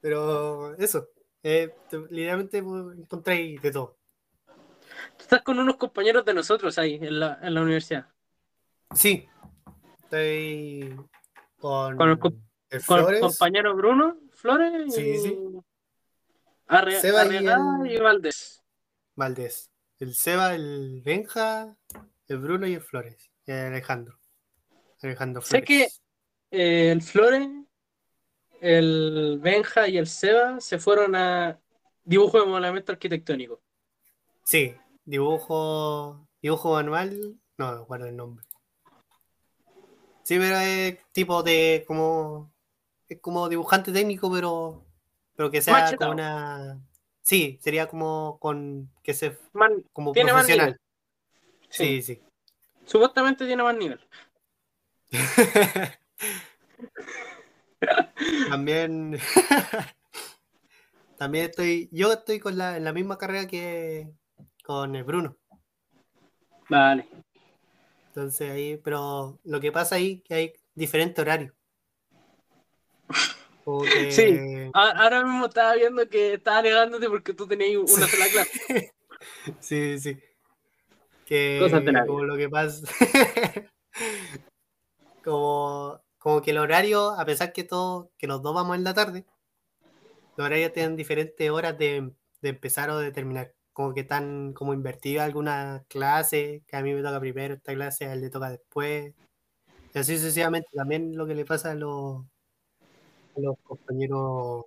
[0.00, 1.08] Pero eso,
[1.42, 3.97] eh, te- literalmente encontráis de todo.
[5.18, 8.06] Estás con unos compañeros de nosotros ahí en la, en la universidad.
[8.94, 9.28] Sí,
[10.02, 10.96] estoy
[11.58, 15.38] con, Con el Con compañero Bruno Flores y Sí, sí.
[16.68, 18.62] Arre- Seba y Arriagada el- y Valdés.
[19.14, 19.70] Valdés.
[19.98, 21.76] El Seba, el Benja,
[22.28, 23.30] el Bruno y el Flores.
[23.46, 24.18] Y el Alejandro.
[25.02, 25.66] Alejandro Sé Flores.
[25.66, 25.88] que
[26.50, 27.48] eh, el Flores,
[28.60, 31.58] el Benja y el Seba se fueron a
[32.04, 33.60] dibujo de modelamiento arquitectónico.
[34.44, 34.74] Sí,
[35.08, 38.44] dibujo, dibujo manual, no me acuerdo el nombre.
[40.22, 42.52] Sí, pero es tipo de como
[43.08, 44.84] es como dibujante técnico, pero
[45.34, 46.10] pero que sea Machetado.
[46.10, 46.78] como una
[47.22, 50.78] sí, sería como con que se Man- como Tiene más profesional.
[51.70, 52.22] sí, Sí, sí.
[52.84, 54.00] Supuestamente tiene más nivel.
[58.48, 59.18] También
[61.18, 64.10] también estoy yo estoy con la en la misma carrera que
[64.68, 65.34] con el Bruno.
[66.68, 67.08] Vale.
[68.08, 71.54] Entonces ahí, pero lo que pasa ahí que hay diferente horario.
[74.10, 74.70] Sí.
[74.72, 78.94] Ahora mismo estaba viendo que estaba negándote porque tú tenías una sola clase.
[79.60, 80.18] sí, sí.
[81.26, 82.90] Que Cosas de la como lo que pasa.
[85.22, 88.94] como, como que el horario, a pesar que todo, que los dos vamos en la
[88.94, 89.26] tarde,
[90.38, 93.52] los horarios tienen diferentes horas de, de empezar o de terminar.
[93.78, 98.06] Como que están como invertidas algunas clases, que a mí me toca primero esta clase,
[98.06, 99.14] a él le toca después.
[99.94, 100.68] Y así sucesivamente.
[100.74, 102.24] También lo que le pasa a los,
[103.36, 104.64] a los compañeros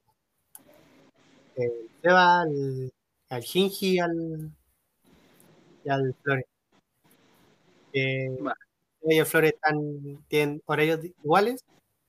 [1.57, 2.93] eh, Seba, al,
[3.27, 4.49] al Ginji, al,
[5.83, 6.45] y al Flores.
[7.93, 8.55] Va.
[9.01, 11.65] ellos Flores están, tienen horarios iguales,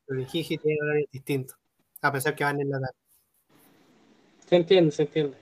[0.07, 1.57] pero el Ginji tiene horarios distintos,
[2.01, 2.95] a pesar que van en la tarde.
[4.47, 5.42] Se entiende, se entiende.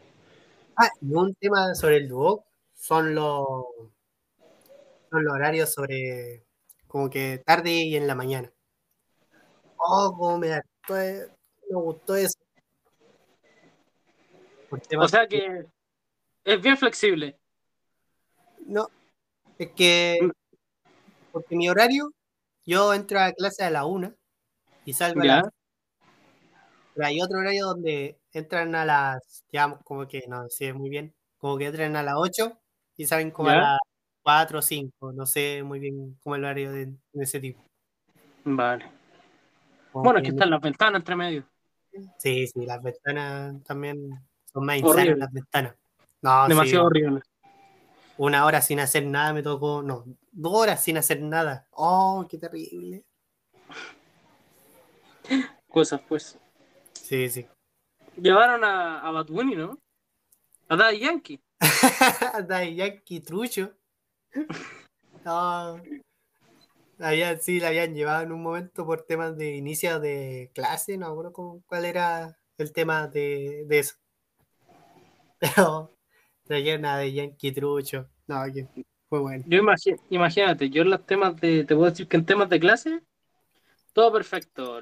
[0.83, 3.45] Ah, y un tema sobre el Duoc son los,
[5.11, 6.47] son los horarios sobre
[6.87, 8.51] como que tarde y en la mañana.
[9.77, 12.39] Oh, cómo me, eh, me gustó eso.
[14.99, 15.67] O sea que
[16.45, 17.39] es bien flexible.
[18.61, 18.89] No,
[19.59, 20.31] es que
[21.31, 22.11] porque mi horario,
[22.65, 24.17] yo entro a clase a la una
[24.87, 25.37] y salgo a ¿Ya?
[25.43, 25.60] las.
[27.01, 31.15] Pero hay otro horario donde entran a las, ya como que no sé muy bien,
[31.39, 32.59] como que entran a las 8
[32.95, 33.79] y salen como a las
[34.23, 37.65] 4 o 5, no sé muy bien cómo es el horario de, de ese tipo.
[38.45, 38.85] Vale.
[39.91, 41.45] Como Bueno, que aquí no- están las ventanas entre medio.
[42.19, 43.97] Sí, sí, las ventanas también
[44.53, 45.01] son más Horrible.
[45.01, 45.75] insanas las ventanas.
[46.21, 47.23] No, Demasiado sí, horrible.
[48.19, 51.67] una hora sin hacer nada me tocó, no, dos horas sin hacer nada.
[51.71, 53.05] Oh, qué terrible.
[55.71, 56.39] Cosas, pues.
[57.11, 57.45] Sí, sí.
[58.23, 59.77] Llevaron a, a Bad Bunny, ¿no?
[60.69, 61.41] A Daddy Yankee.
[62.49, 63.73] Daddy Yankee trucho.
[65.25, 65.83] No.
[66.99, 71.09] Habían, sí, la habían llevado en un momento por temas de inicio de clase, no
[71.09, 73.97] acuerdo cómo- cuál era el tema de, de eso.
[75.41, 75.93] Pero
[76.45, 78.09] trajeron a Daddy Yankee trucho.
[78.29, 78.67] No, que
[79.09, 79.45] fue bueno.
[79.49, 79.61] Yo
[80.11, 83.03] imagínate, yo en los temas de, te puedo decir que en temas de clase,
[83.93, 84.81] todo perfecto.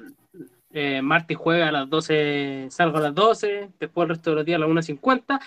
[0.71, 4.45] Eh, martes juega a las 12, salgo a las 12, después el resto de los
[4.45, 5.39] días a las 1.50,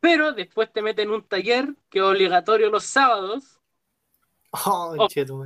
[0.00, 3.58] pero después te meten un taller que es obligatorio los sábados,
[4.52, 4.96] Oh,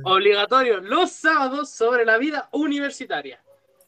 [0.05, 3.43] obligatorio los sábados sobre la vida universitaria.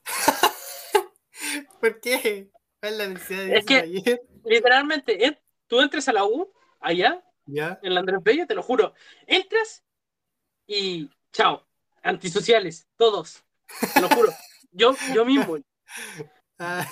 [1.80, 2.50] ¿Por qué?
[2.80, 4.22] ¿Cuál es la necesidad de Es ese que- taller?
[4.46, 7.80] Literalmente, en- tú entres a la U, allá, ¿Ya?
[7.82, 8.94] en la Andrés Bello, te lo juro,
[9.26, 9.84] entras
[10.68, 11.66] y chao,
[12.04, 13.44] antisociales, todos,
[13.94, 14.32] te lo juro.
[14.72, 15.58] Yo, yo mismo,
[16.60, 16.86] Ah,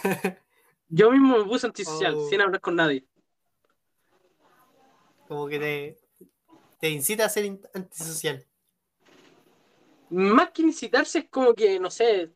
[0.90, 2.30] yo mismo me puse antisocial, Oh.
[2.30, 3.06] sin hablar con nadie.
[5.28, 5.98] como que te,
[6.80, 8.46] te incita a ser antisocial.
[10.12, 12.32] Más que incitarse es como que, no sé,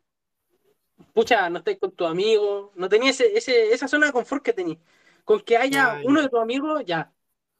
[1.14, 4.52] pucha, no estáis con tu amigo, no tenía ese, ese, esa zona de confort que
[4.52, 4.78] tenías.
[5.24, 7.12] Con que haya uno de tus amigos, ya,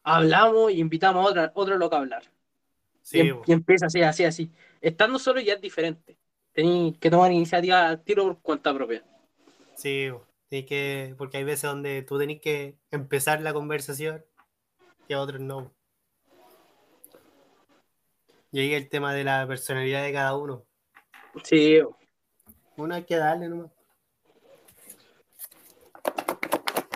[0.03, 2.25] hablamos y invitamos a otra, otro loco a hablar.
[3.03, 4.51] Sí, y, em- y empieza así, así, así.
[4.81, 6.19] Estando solo ya es diferente.
[6.53, 9.05] Tenéis que tomar iniciativa al tiro por cuenta propia.
[9.77, 10.11] Sí,
[10.51, 14.25] que, porque hay veces donde tú tenés que empezar la conversación
[15.09, 15.73] y a otros no.
[18.53, 20.67] Y ahí el tema de la personalidad de cada uno.
[21.45, 21.81] Sí,
[22.77, 23.71] Uno hay que darle nomás.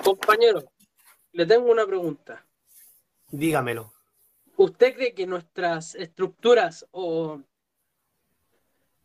[0.02, 0.62] compañero,
[1.32, 2.44] le tengo una pregunta.
[3.30, 3.92] Dígamelo.
[4.56, 7.40] ¿Usted cree que nuestras estructuras o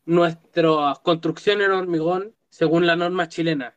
[0.04, 3.76] nuestras construcciones en hormigón, según la norma chilena,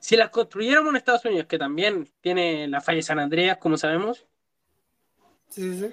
[0.00, 3.76] si las construyéramos en Estados Unidos, que también tiene la falla de San Andreas, como
[3.76, 4.26] sabemos,
[5.52, 5.92] Sí, sí.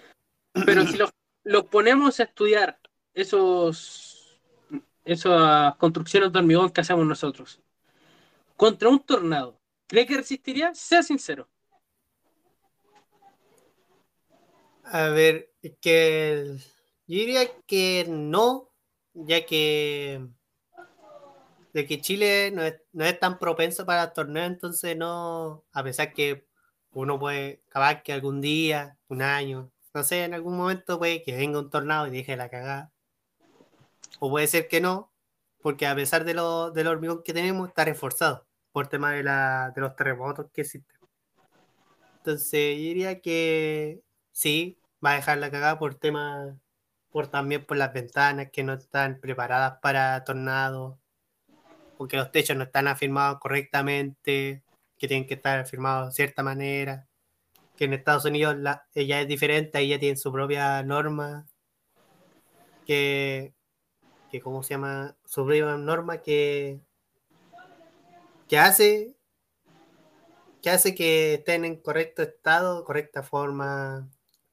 [0.66, 1.12] Pero si los,
[1.44, 2.80] los ponemos a estudiar
[3.14, 4.40] esos,
[5.04, 7.60] esas construcciones de hormigón que hacemos nosotros
[8.56, 10.74] contra un tornado, ¿cree que resistiría?
[10.74, 11.50] Sea sincero.
[14.84, 15.52] A ver,
[15.82, 16.56] que
[17.08, 18.69] yo diría que no,
[19.26, 20.28] ya que
[21.74, 26.14] de que Chile no es, no es tan propenso para torneos, entonces no, a pesar
[26.14, 26.48] que
[26.92, 31.36] uno puede acabar que algún día, un año, no sé, en algún momento puede que
[31.36, 32.92] venga un tornado y deje la cagada.
[34.20, 35.14] O puede ser que no,
[35.62, 39.72] porque a pesar de lo, del hormigón que tenemos, está reforzado por tema de, la,
[39.76, 40.98] de los terremotos que existen.
[42.18, 44.02] Entonces, yo diría que
[44.32, 46.60] sí, va a dejar la cagada por tema,
[47.12, 50.98] por también por las ventanas que no están preparadas para tornados,
[51.98, 54.64] porque los techos no están afirmados correctamente,
[54.98, 57.08] que tienen que estar afirmados de cierta manera,
[57.76, 61.48] que en Estados Unidos la, ella es diferente, ahí ya tienen su propia norma,
[62.86, 63.54] que,
[64.32, 65.16] que ¿cómo se llama?
[65.26, 66.82] Su propia norma que,
[68.48, 69.16] que hace
[70.62, 74.10] que hace que estén en correcto estado, correcta forma,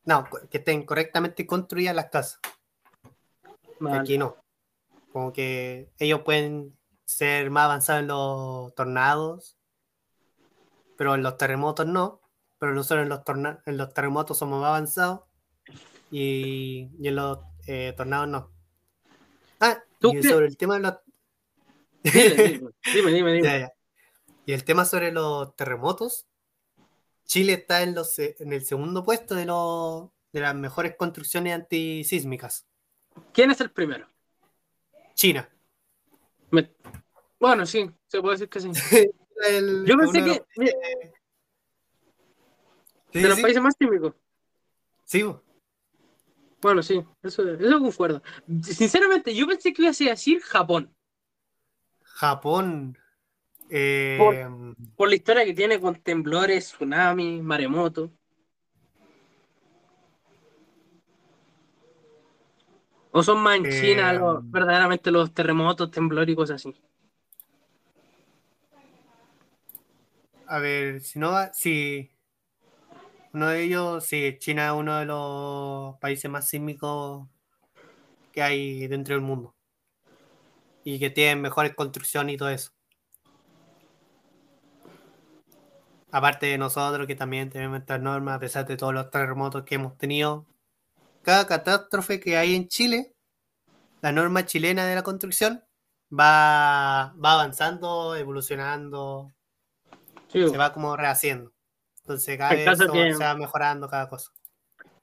[0.07, 2.41] no, que estén correctamente construidas las casas.
[3.79, 3.99] Vale.
[3.99, 4.37] Aquí no.
[5.13, 9.59] Como que ellos pueden ser más avanzados en los tornados,
[10.97, 12.21] pero en los terremotos no.
[12.59, 15.21] Pero nosotros en los, torna- en los terremotos somos más avanzados
[16.11, 18.51] y, y en los eh, tornados no.
[19.61, 20.95] Ah, ¿Tú y sobre el tema de los...
[22.03, 23.43] Dime, dime, dime, dime, dime.
[23.43, 23.73] Ya, ya.
[24.47, 26.26] Y el tema sobre los terremotos,
[27.27, 31.55] Chile está en, los, se- en el segundo puesto de, los, de las mejores construcciones
[31.55, 32.67] antisísmicas.
[33.33, 34.09] ¿Quién es el primero?
[35.15, 35.49] China.
[36.51, 36.73] Me-
[37.41, 38.71] Bueno, sí, se puede decir que sí.
[39.49, 40.73] El- Yo pensé que los- mira,
[43.13, 44.15] Sí, de los sí, países más típicos.
[45.05, 45.25] sí.
[46.61, 48.23] Bueno, sí, eso, eso concuerdo.
[48.63, 50.95] Sinceramente, yo pensé que ibas a decir Japón,
[52.03, 52.99] Japón.
[53.69, 54.47] Eh,
[54.97, 58.13] por la historia que tiene con temblores, tsunami, maremoto.
[63.11, 66.75] ¿O son más en Eh, China los- verdaderamente los terremotos, temblores y cosas así?
[70.47, 72.11] a ver, si no va, si
[73.33, 77.29] uno de ellos, si China es uno de los países más sísmicos
[78.33, 79.55] que hay dentro del mundo.
[80.85, 82.71] Y que tienen mejores construcciones y todo eso.
[86.17, 89.75] Aparte de nosotros, que también tenemos estas normas, a pesar de todos los terremotos que
[89.75, 90.47] hemos tenido.
[91.21, 93.13] Cada catástrofe que hay en Chile,
[94.01, 95.63] la norma chilena de la construcción
[96.11, 99.35] va, va avanzando, evolucionando,
[100.29, 101.53] Sí, se va como rehaciendo.
[102.01, 104.33] Entonces cada En vez caso eso que- se va mejorando cada cosa.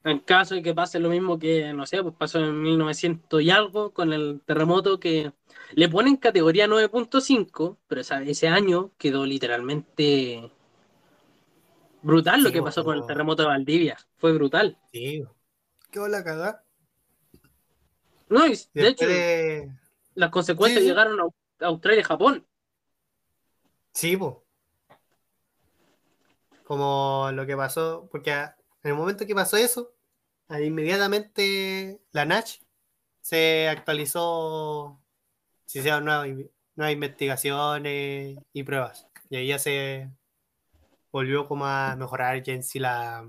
[0.02, 3.50] En caso de que pase lo mismo que, no sé, pues pasó en 1900 y
[3.50, 5.32] algo con el terremoto que
[5.74, 10.50] le ponen categoría 9.5, pero ese año quedó literalmente
[12.04, 13.96] brutal lo Sí, que pues, pasó con el terremoto de Valdivia.
[14.16, 14.78] Fue brutal.
[14.92, 15.24] Sí.
[15.90, 16.64] ¿Qué hola cagada?
[18.28, 19.70] No, y de hecho, de...
[20.14, 20.90] las consecuencias Sí, sí.
[20.90, 22.46] llegaron a Australia y Japón.
[23.92, 24.44] Sí, po.
[26.64, 28.50] Como lo que pasó, porque en
[28.82, 29.94] el momento que pasó eso,
[30.48, 32.60] inmediatamente la NACH
[33.20, 35.00] se actualizó,
[35.66, 36.28] se hicieron nuevas,
[36.74, 39.06] nuevas investigaciones y pruebas.
[39.30, 40.10] Y ahí ya se
[41.14, 43.24] volvió como a mejorar ya en sí la,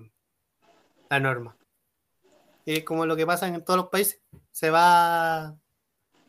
[1.08, 1.56] la norma.
[2.66, 5.56] Y es como lo que pasa en todos los países, se va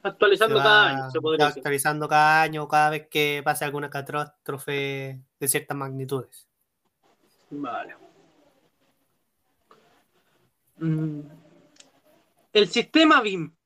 [0.02, 1.60] se Actualizando va cada año, se podría decir.
[1.60, 6.46] actualizando cada año, cada vez que pase alguna catástrofe de ciertas magnitudes.
[7.48, 7.96] Vale.
[10.76, 11.20] Mm.
[12.52, 13.56] El sistema BIM,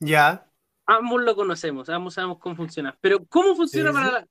[0.00, 0.44] Ya,
[0.86, 2.98] ambos lo conocemos, ambos sabemos cómo funciona.
[3.00, 4.28] Pero ¿cómo funciona Sí, para la,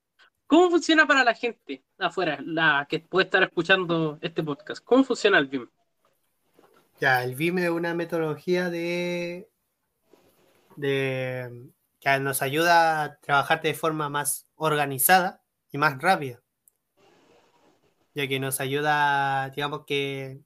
[0.50, 4.84] cómo funciona para la gente afuera, la que puede estar escuchando este podcast?
[4.84, 5.68] ¿Cómo funciona el BIM?
[7.00, 9.48] ya, el BIM es una metodología de,
[10.74, 11.70] de
[12.00, 15.40] que nos ayuda a trabajar de forma más organizada
[15.70, 16.42] y más rápida.
[18.14, 20.40] Ya que nos ayuda, digamos que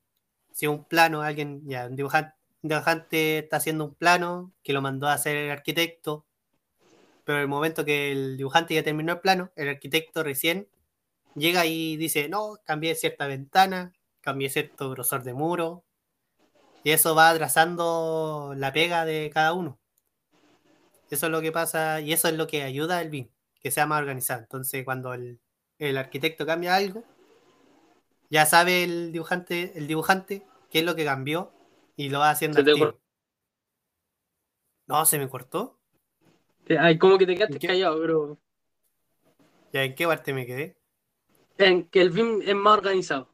[0.52, 4.82] si un plano, alguien, ya, un dibujante, un dibujante está haciendo un plano que lo
[4.82, 6.26] mandó a hacer el arquitecto,
[7.24, 10.68] pero en el momento que el dibujante ya terminó el plano, el arquitecto recién
[11.34, 15.84] llega y dice, no, cambié cierta ventana, cambié cierto grosor de muro,
[16.82, 19.78] y eso va atrasando la pega de cada uno.
[21.10, 23.86] Eso es lo que pasa, y eso es lo que ayuda al BIM, que sea
[23.86, 24.42] más organizado.
[24.42, 25.40] Entonces, cuando el,
[25.78, 27.04] el arquitecto cambia algo,
[28.30, 31.52] ya sabe el dibujante, el dibujante qué es lo que cambió
[31.96, 32.98] y lo va haciendo Se te.
[34.86, 35.78] No, se me cortó.
[36.68, 38.38] Ay, como que te quedaste callado, pero
[39.72, 40.76] ¿Ya en qué parte me quedé?
[41.58, 43.28] en que el BIM es más organizado.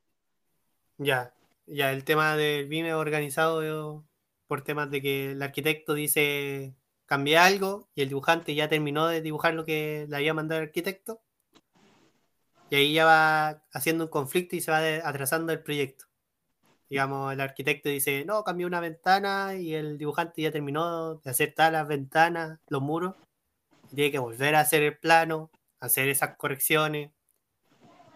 [0.98, 1.34] Ya,
[1.66, 4.04] ya, el tema del BIM es organizado yo,
[4.46, 6.74] por temas de que el arquitecto dice
[7.06, 10.68] cambié algo y el dibujante ya terminó de dibujar lo que le había mandado el
[10.68, 11.20] arquitecto.
[12.70, 16.06] Y ahí ya va haciendo un conflicto y se va atrasando el proyecto.
[16.90, 21.54] Digamos, el arquitecto dice, no, cambié una ventana y el dibujante ya terminó de hacer
[21.54, 23.14] todas las ventanas, los muros.
[23.94, 27.12] Tiene que volver a hacer el plano, hacer esas correcciones.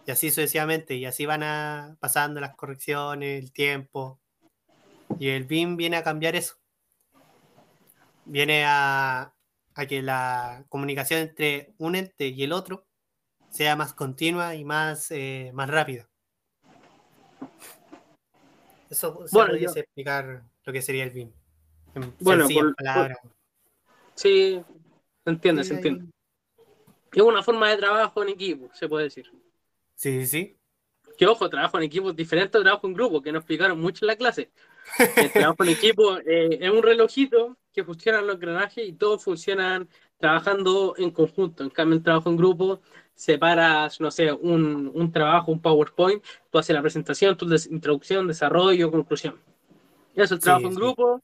[0.05, 0.95] Y así sucesivamente.
[0.95, 4.19] Y así van a, pasando las correcciones, el tiempo.
[5.19, 6.55] Y el BIM viene a cambiar eso.
[8.25, 9.33] Viene a,
[9.73, 12.85] a que la comunicación entre un ente y el otro
[13.49, 16.09] sea más continua y más, eh, más rápida.
[18.89, 21.31] Eso se Bueno, podría yo- explicar lo que sería el BIM.
[21.95, 23.17] En Bueno, por- palabras.
[24.13, 24.61] Sí,
[25.23, 26.11] se entiende, Sí, se ahí- entiende.
[27.13, 29.31] Es una forma de trabajo en equipo, se puede decir.
[29.95, 30.57] Sí, sí, sí.
[31.17, 34.03] Que ojo, trabajo en equipo es diferente a trabajo en grupo, que nos explicaron mucho
[34.03, 34.51] en la clase.
[35.29, 39.87] El trabajo en equipo eh, es un relojito que funcionan los engranajes y todos funcionan
[40.17, 41.63] trabajando en conjunto.
[41.63, 42.81] En cambio, el trabajo en grupo,
[43.15, 48.27] separas, no sé, un, un trabajo, un PowerPoint, tú haces la presentación, tu des- introducción,
[48.27, 49.39] desarrollo, conclusión.
[50.13, 50.79] Eso es el Sí, trabajo en sí.
[50.79, 51.23] grupo,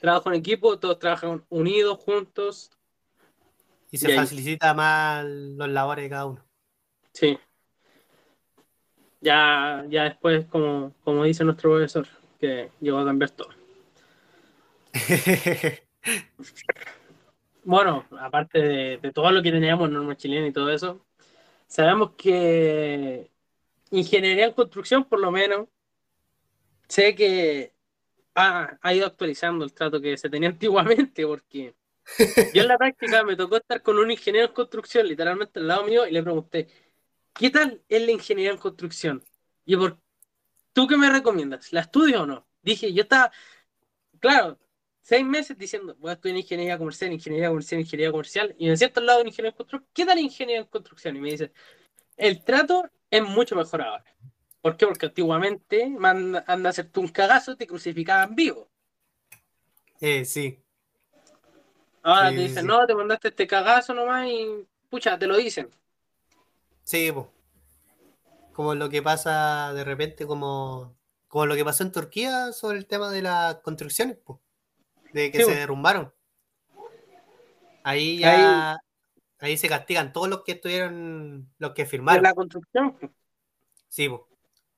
[0.00, 2.70] trabajo en equipo, todos trabajan unidos, juntos.
[3.90, 6.44] Y se Y ahí- facilita más los labores de cada uno.
[7.12, 7.38] Sí.
[9.20, 12.06] Ya, ya después, como, como dice nuestro profesor,
[12.38, 13.48] que llegó a cambiar todo.
[17.66, 21.00] Bueno, aparte de, de todo lo que teníamos en norma chilena y todo eso,
[21.74, 23.32] sabemos que
[23.90, 25.68] ingeniería en construcción, por lo menos,
[26.88, 27.74] sé que
[28.36, 31.74] ha, ido actualizando el trato que se tenía antiguamente, porque
[32.54, 35.84] yo en la práctica me tocó estar con un ingeniero en construcción, literalmente al lado
[35.84, 36.68] mío, y le pregunté,
[37.32, 39.24] ¿qué tal es la ingeniería en construcción?
[39.64, 39.98] Y por,
[40.72, 41.72] ¿tú qué me recomiendas?
[41.72, 42.46] ¿La estudio o no?
[42.62, 43.32] Dije, yo estaba,
[44.20, 44.58] claro,
[45.04, 49.00] seis meses diciendo, voy a estudiar ingeniería comercial, ingeniería comercial, ingeniería comercial, y me siento
[49.00, 51.16] al lado de ingeniero en construcción, ¿qué tal ingeniería en construcción?
[51.16, 51.52] Y me dice,
[52.16, 54.04] el trato es mucho mejor ahora.
[54.62, 54.86] ¿Por qué?
[54.86, 58.70] Porque antiguamente manda, anda a hacerte un cagazo, te crucificaban vivo.
[60.00, 60.62] Eh, sí,
[62.04, 62.68] Ahora Sí, te dicen, sí.
[62.68, 65.68] no, te mandaste este cagazo nomás y pucha, te lo dicen.
[66.82, 67.34] sí, po.
[68.52, 70.96] Como lo que pasa de repente, como,
[71.28, 74.40] como lo que pasó en Turquía sobre el tema de las construcciones, po,
[75.14, 75.56] de que Sí, se po.
[75.56, 76.12] derrumbaron.
[77.84, 78.78] Ahí ya,
[79.38, 82.22] ahí se castigan todos los que estuvieron, los que De firmaron.
[82.22, 82.96] la construcción.
[83.88, 84.28] Sí, po.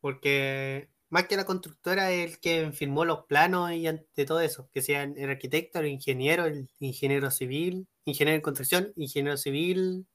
[0.01, 4.69] porque más que la constructora es el que firmó los planos y ante todo eso,
[4.73, 10.07] que sean el arquitecto, el ingeniero, el ingeniero civil, ingeniero en construcción, ingeniero civil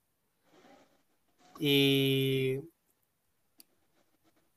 [1.59, 2.59] y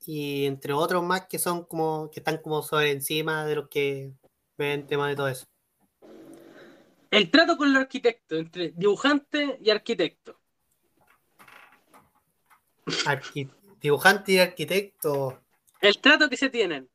[0.07, 4.13] y entre otros más que son como que están como sobre encima de los que
[4.59, 5.47] ven temas de todo eso.
[7.17, 10.39] El trato con el arquitecto, entre dibujante y arquitecto.
[13.07, 13.51] Arqui-
[13.81, 15.41] dibujante y arquitecto.
[15.81, 16.89] El trato que se tienen.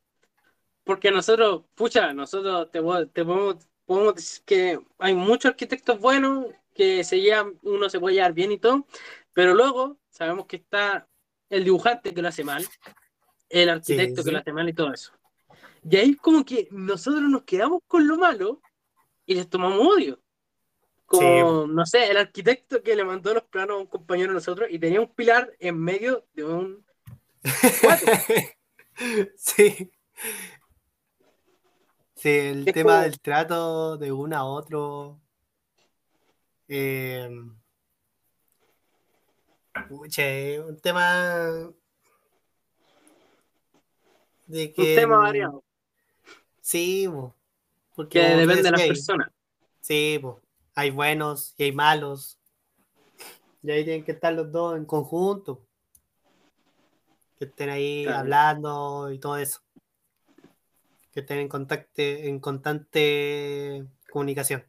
[0.84, 7.04] Porque nosotros, pucha, nosotros te, te podemos, podemos decir que hay muchos arquitectos buenos que
[7.04, 8.88] se llevan, uno se puede llevar bien y todo,
[9.34, 11.08] pero luego sabemos que está
[11.50, 12.66] el dibujante que lo hace mal,
[13.50, 14.32] el arquitecto que sí.
[14.32, 15.12] lo hace mal y todo eso.
[15.88, 18.62] Y ahí como que nosotros nos quedamos con lo malo
[19.30, 20.20] y les tomamos odio.
[21.06, 24.68] Como, no sé, el arquitecto que le mandó los planos a un compañero de nosotros
[24.72, 26.86] y tenía un pilar en medio de un
[29.38, 29.92] sí.
[32.16, 35.22] Sí, el Es tema como- del trato de uno a otro.
[36.68, 37.30] eh,
[39.90, 41.72] un tema
[44.48, 45.64] de que un tema variado,
[46.62, 47.08] Sí,
[48.00, 49.30] porque depende de las decías, personas.
[49.82, 50.22] Sí,
[50.74, 52.40] hay buenos y hay malos.
[53.62, 55.68] Y ahí tienen que estar los dos en conjunto.
[57.38, 58.20] Que estén ahí Claro.
[58.20, 59.60] hablando y todo eso.
[61.12, 64.64] Que estén en contacto, en constante comunicación.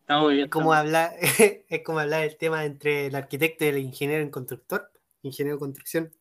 [0.00, 0.44] Está muy bien.
[0.44, 1.14] Es como hablar,
[1.70, 4.90] es como hablar el tema entre el arquitecto y el ingeniero en constructor,
[5.22, 6.12] ingeniero en construcción.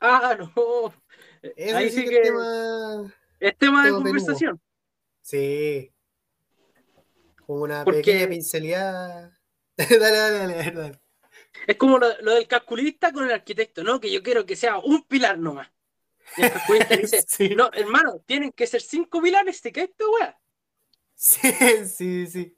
[0.00, 0.92] Ah, no.
[1.40, 3.10] Ese Ahí sí que tema.
[3.40, 4.02] Es tema de peludo.
[4.02, 4.60] conversación.
[5.22, 5.92] Sí.
[7.46, 9.40] Como una Porque- pequeña pincelada.
[9.76, 11.00] dale, dale, dale, dale.
[11.66, 14.00] Es como lo, lo del calculista con el arquitecto, ¿no?
[14.00, 15.68] Que yo quiero que sea un pilar nomás.
[16.36, 17.54] Y el calculista dice, Sí.
[17.56, 20.40] no, hermano, tienen que ser cinco pilares, ¿te cae esta weá?
[21.14, 21.40] Sí,
[21.86, 22.56] sí, sí.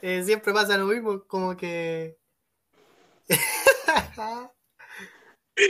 [0.00, 2.16] Eh, siempre pasa lo mismo, como que.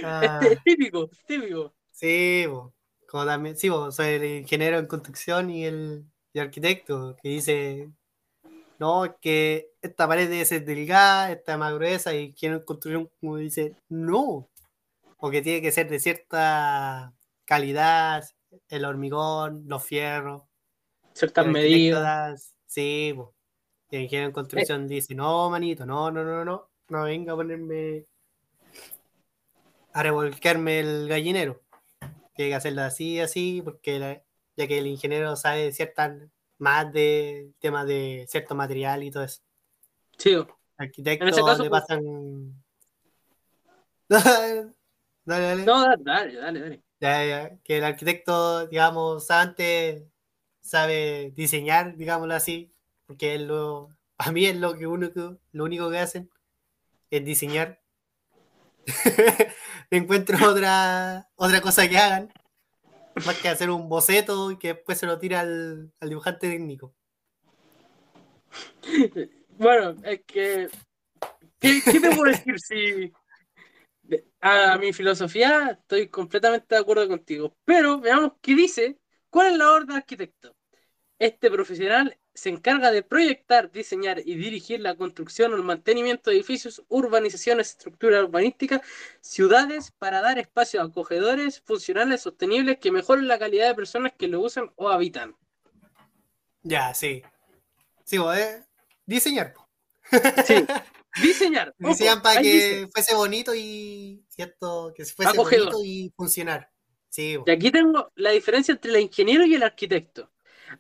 [0.05, 1.75] Ah, Este es típico, es típico.
[1.93, 2.75] sí, bo.
[3.11, 7.91] Como también, sí, bo, soy el ingeniero en construcción y el, y arquitecto que dice,
[8.79, 13.37] no, es que esta pared debe ser delgada, esta más gruesa, y quieren construir como
[13.37, 14.49] dice, no,
[15.19, 17.13] porque tiene que ser de cierta
[17.45, 18.25] calidad,
[18.69, 20.43] el hormigón, los fierros.
[21.15, 22.03] Ciertas medidas.
[22.03, 22.37] da-
[22.67, 23.15] Sí.
[23.91, 27.37] Y el ingeniero en construcción dice, no, manito, no, no, no, no, no venga a
[27.37, 28.05] ponerme
[29.95, 31.63] a revolcarme el gallinero.
[32.39, 34.23] Tiene que hacerlo así, así, porque la-
[34.57, 36.17] ya que el ingeniero sabe ciertas
[36.59, 39.43] más de temas de cierto material y todo eso.
[40.19, 40.37] Sí,
[40.79, 42.63] ese caso, le pues- pasan.
[44.09, 44.73] dale,
[45.25, 45.65] dale.
[45.65, 46.83] no, dale, dale, dale.
[47.01, 50.05] Ya, ya, que el arquitecto, digamos, antes
[50.61, 52.73] sabe diseñar, digámoslo así,
[53.07, 55.11] porque es lo, a mí es lo que uno
[55.51, 56.31] lo único que hacen
[57.11, 57.81] es diseñar.
[59.91, 62.33] Encuentro otra, otra cosa que hagan,
[63.27, 66.95] más que hacer un boceto y que después se lo tira al, al dibujante técnico.
[69.59, 70.69] Bueno, es que.
[71.59, 73.13] ¿Qué, qué te puedo decir si.?
[74.41, 78.99] A mi filosofía estoy completamente de acuerdo contigo, pero veamos qué dice.
[79.31, 80.57] ¿Cuál es la orden de arquitecto?
[81.19, 86.37] Este profesional se encarga de proyectar, diseñar y dirigir la construcción o el mantenimiento de
[86.37, 88.81] edificios, urbanizaciones, estructuras urbanísticas,
[89.21, 94.41] ciudades para dar espacios acogedores, funcionales, sostenibles que mejoren la calidad de personas que lo
[94.41, 95.37] usan o habitan.
[96.63, 97.23] Ya, sí.
[98.05, 98.65] Sí, vos, eh,
[99.05, 99.55] diseñar.
[100.47, 100.55] Sí.
[101.23, 101.75] Diseñar.
[101.79, 102.89] Diseñan para que dice.
[102.93, 105.73] fuese bonito y cierto, que fuese Acogedor.
[105.73, 106.71] bonito y funcionar.
[107.09, 107.37] Sí.
[107.45, 110.31] Y aquí tengo la diferencia entre el ingeniero y el arquitecto.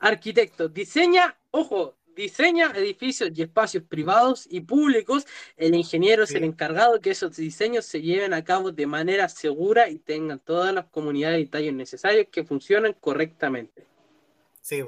[0.01, 5.24] Arquitecto diseña, ojo, diseña edificios y espacios privados y públicos.
[5.57, 6.36] El ingeniero es Sí.
[6.36, 10.41] el encargado de que esos diseños se lleven a cabo de manera segura y tengan
[10.41, 13.86] todas las comunidades y detalles necesarios que funcionen correctamente.
[14.61, 14.84] sí.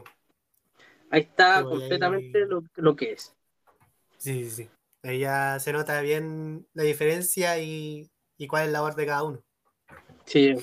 [1.12, 3.34] Ahí está completamente ahí- lo, lo que es.
[4.16, 4.70] Sí, sí, sí.
[5.02, 9.24] Ahí ya se nota bien la diferencia y, y cuál es la labor de cada
[9.24, 9.42] uno.
[10.24, 10.54] Sí.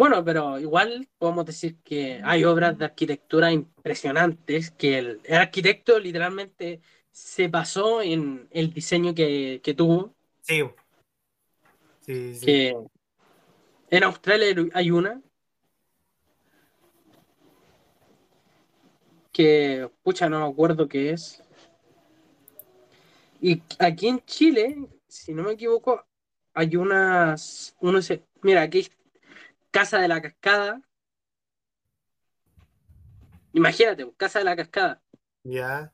[0.00, 5.98] Bueno, pero igual podemos decir que hay obras de arquitectura impresionantes que el, el arquitecto
[5.98, 6.80] literalmente
[7.10, 10.62] se basó en el diseño que, que tuvo, Sí.
[12.00, 12.46] Sí, sí.
[12.46, 12.76] que
[13.90, 15.20] en Australia hay una
[19.30, 21.42] que, pucha, no me acuerdo qué es.
[23.42, 24.78] Y aquí en Chile,
[25.08, 26.06] si no me equivoco,
[26.54, 28.88] hay unas, uno se, mira, aquí
[29.70, 30.80] Casa de la Cascada.
[33.52, 35.02] Imagínate, pues, Casa de la Cascada.
[35.44, 35.92] Ya.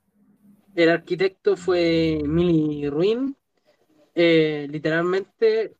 [0.74, 3.36] El arquitecto fue Mili Ruin.
[4.14, 5.76] Eh, literalmente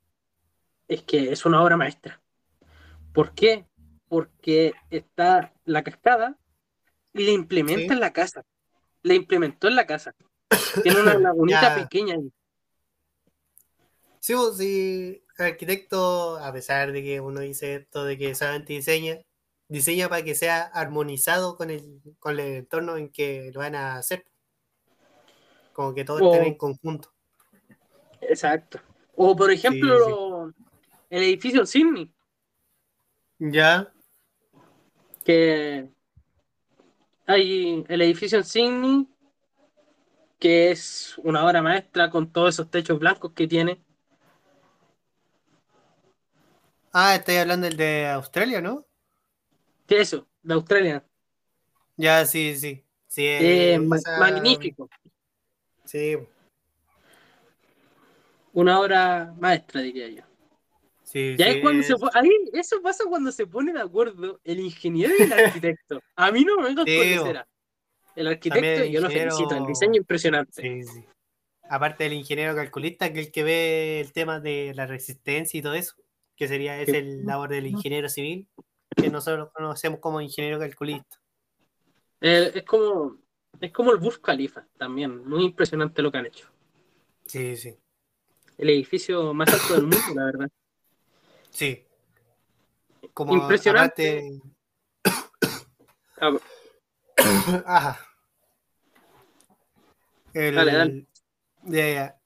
[0.89, 2.21] es que es una obra maestra.
[3.13, 3.67] ¿Por qué?
[4.09, 6.39] Porque está la cascada
[7.13, 7.93] y la implementa Sí.
[7.93, 8.45] en la casa.
[9.03, 10.15] La implementó en la casa.
[10.83, 12.31] Tiene una lagunita pequeña ahí.
[14.21, 19.19] Sí, pues, sí, arquitecto, a pesar de que uno dice esto de que solamente diseña,
[19.69, 23.97] diseña para que sea armonizado con el, con el entorno en que lo van a
[23.97, 24.25] hacer.
[25.73, 27.13] Como que todo O- esté en conjunto.
[28.21, 28.81] Exacto.
[29.15, 30.11] O por ejemplo, Sí, sí.
[30.11, 30.47] lo-
[31.11, 32.13] el edificio en Sydney,
[33.39, 33.93] Ya.
[35.25, 35.89] que
[37.27, 39.09] hay el edificio en Sydney,
[40.39, 43.83] que es una obra maestra con todos esos techos blancos que tiene.
[46.99, 48.87] Ah, estoy hablando del de Australia, ¿no?
[49.87, 51.05] Eso, de Australia.
[51.95, 52.83] Ya, sí, sí.
[53.07, 54.89] Sí, Eh, ma- esa- Magnífico.
[55.85, 56.17] Sí,
[58.55, 60.23] Una obra maestra, diría yo.
[61.05, 61.37] sí.
[61.39, 64.61] Y ahí, sí, cuando se es- ahí eso pasa cuando se pone de acuerdo el
[64.61, 66.01] ingeniero y el arquitecto.
[66.15, 67.37] A mí no me vengas Sí, con.
[68.15, 70.63] El arquitecto, el yo lo felicito, el diseño impresionante.
[70.63, 71.05] Sí, sí.
[71.69, 75.63] Aparte del ingeniero calculista, que es el que ve el tema de la resistencia y
[75.63, 75.95] todo eso,
[76.37, 78.47] que sería ese el labor del ingeniero civil,
[78.95, 81.19] que nosotros conocemos como ingeniero calculista.
[82.21, 83.19] Eh, es como
[83.61, 86.49] es como el Burj Khalifa también, muy impresionante lo que han hecho.
[87.25, 87.75] Sí, sí.
[88.59, 90.51] El edificio más alto del mundo, la verdad.
[91.51, 91.83] Sí.
[93.15, 94.41] Como Impresionante.
[95.05, 95.31] aparte-
[96.21, 96.37] Ah,
[97.67, 98.01] Ajá.
[100.33, 101.07] El- Dale, dale.
[101.65, 102.21] Ya, ya.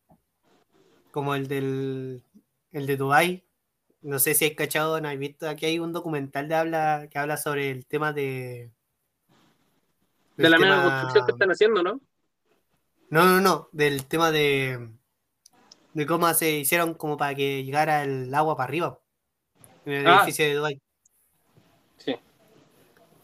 [1.13, 2.25] como el del
[2.73, 3.45] el de Dubai.
[4.03, 5.49] No sé si hay cachado, no hay visto.
[5.49, 8.71] Aquí hay un documental de habla, que habla sobre el tema de.
[10.37, 12.01] De la mega construcción que están haciendo, ¿no?
[13.11, 13.69] No, no, no.
[13.73, 14.89] Del tema de.
[15.93, 18.99] De cómo se hicieron como para que llegara el agua para arriba.
[19.85, 20.17] En el Ah.
[20.23, 20.81] edificio de Dubai.
[21.99, 22.17] Sí.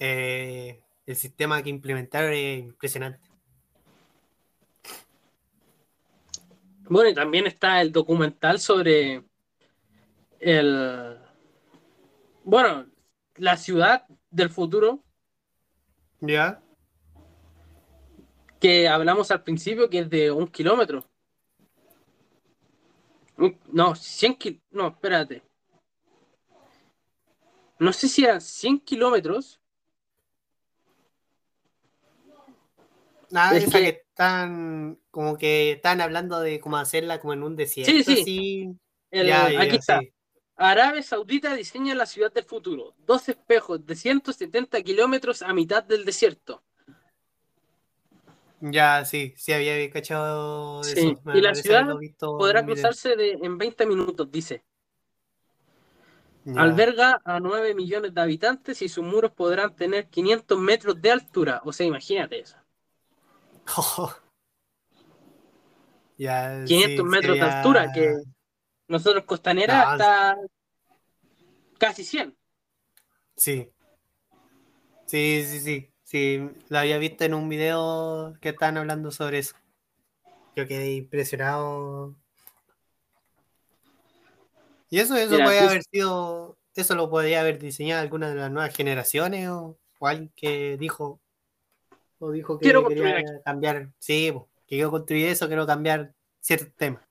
[0.01, 3.21] Eh, el sistema que implementaron es impresionante.
[6.89, 9.25] Bueno, y también está el documental sobre
[10.47, 11.19] el.
[12.45, 12.87] Bueno,
[13.35, 15.03] la ciudad del futuro
[16.21, 16.63] ¿Ya?
[18.61, 21.05] que hablamos al principio, que es de un kilómetro.
[23.71, 24.63] No, 100 kil...
[24.71, 25.43] No, espérate.
[27.79, 29.61] No sé si eran 100 kilómetros.
[33.31, 33.89] Nada, Es esa que- que...
[34.09, 37.93] están como que están hablando de cómo hacerla como en un desierto.
[37.93, 38.77] Sí, sí.
[39.11, 39.99] El- Ya, ya, aquí está.
[39.99, 40.13] sí.
[40.57, 42.95] Arabia Saudita diseña la ciudad del futuro.
[43.07, 46.63] Dos espejos de 170 kilómetros a mitad del desierto.
[48.61, 51.37] Ya, sí, sí había cachado de Sí, eso.
[51.37, 51.87] Y la ciudad
[52.19, 54.65] Podrá cruzarse de- en 20 minutos, dice.
[56.45, 56.63] Ya.
[56.63, 61.61] Alberga a 9 millones de habitantes y sus muros podrán tener 500 metros de altura.
[61.65, 62.57] O sea, imagínate eso.
[66.17, 68.15] ya, 500 sí, metros de altura, que
[68.89, 70.39] nosotros Costanera No, hasta
[71.79, 72.37] casi 100.
[73.37, 73.71] Sí.
[75.07, 75.93] Sí, sí, sí.
[76.03, 79.57] Sí, lo había visto en un video que estaban hablando sobre eso.
[80.55, 82.15] Yo quedé impresionado.
[84.89, 88.53] Y eso, eso Mira, puede haber sido, eso lo podría haber diseñado alguna de las
[88.53, 91.21] nuevas generaciones o, o alguien que dijo,
[92.21, 94.33] o dijo que Quiero quería cambiar, sí,
[94.67, 97.06] que quiero construir eso, quiero cambiar ciertos temas.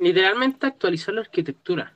[0.00, 1.92] Literalmente actualizó la arquitectura.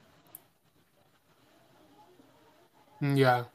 [3.01, 3.51] Ya.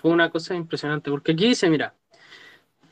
[0.00, 1.10] Fue una cosa impresionante.
[1.10, 1.94] Porque aquí dice, mira,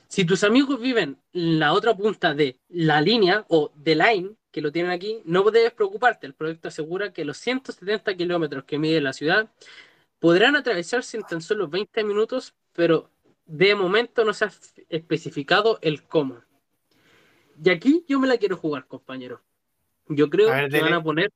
[0.09, 4.61] si tus amigos viven en la otra punta de la línea o de line, que
[4.61, 6.27] lo tienen aquí, no debes preocuparte.
[6.27, 9.49] El proyecto asegura que los 170 kilómetros que mide la ciudad
[10.19, 13.09] podrán atravesarse en tan solo 20 minutos, pero
[13.47, 14.53] de momento no se ha
[14.89, 16.43] especificado el cómo.
[17.63, 19.43] Y aquí yo me la quiero jugar, compañero.
[20.11, 20.97] Yo creo A ver, que van dele.
[20.97, 21.33] a poner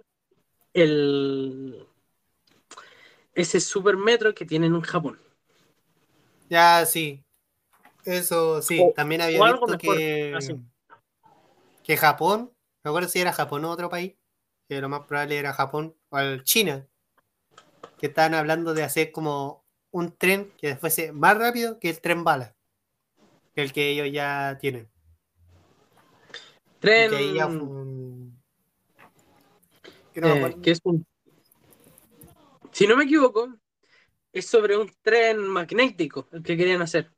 [0.75, 1.87] el
[3.35, 5.19] ese supermetro que tienen en Japón.
[6.49, 7.25] Ya, sí.
[8.05, 10.55] Eso sí, O- también había visto mejor, que, así.
[11.83, 12.53] que Japón,
[12.85, 14.15] me acuerdo si era Japón o otro país,
[14.69, 16.87] que lo más probable era Japón o el China,
[17.99, 22.25] que estaban hablando de hacer como un tren que fuese más rápido que el tren
[22.25, 22.55] bala,
[23.55, 24.91] que el que ellos ya tienen.
[26.81, 27.15] Tren
[30.15, 30.63] que no eh, acuerdo.
[30.63, 31.07] que es un
[32.73, 33.55] si no me equivoco
[34.33, 37.13] es sobre un tren magnético el que querían hacer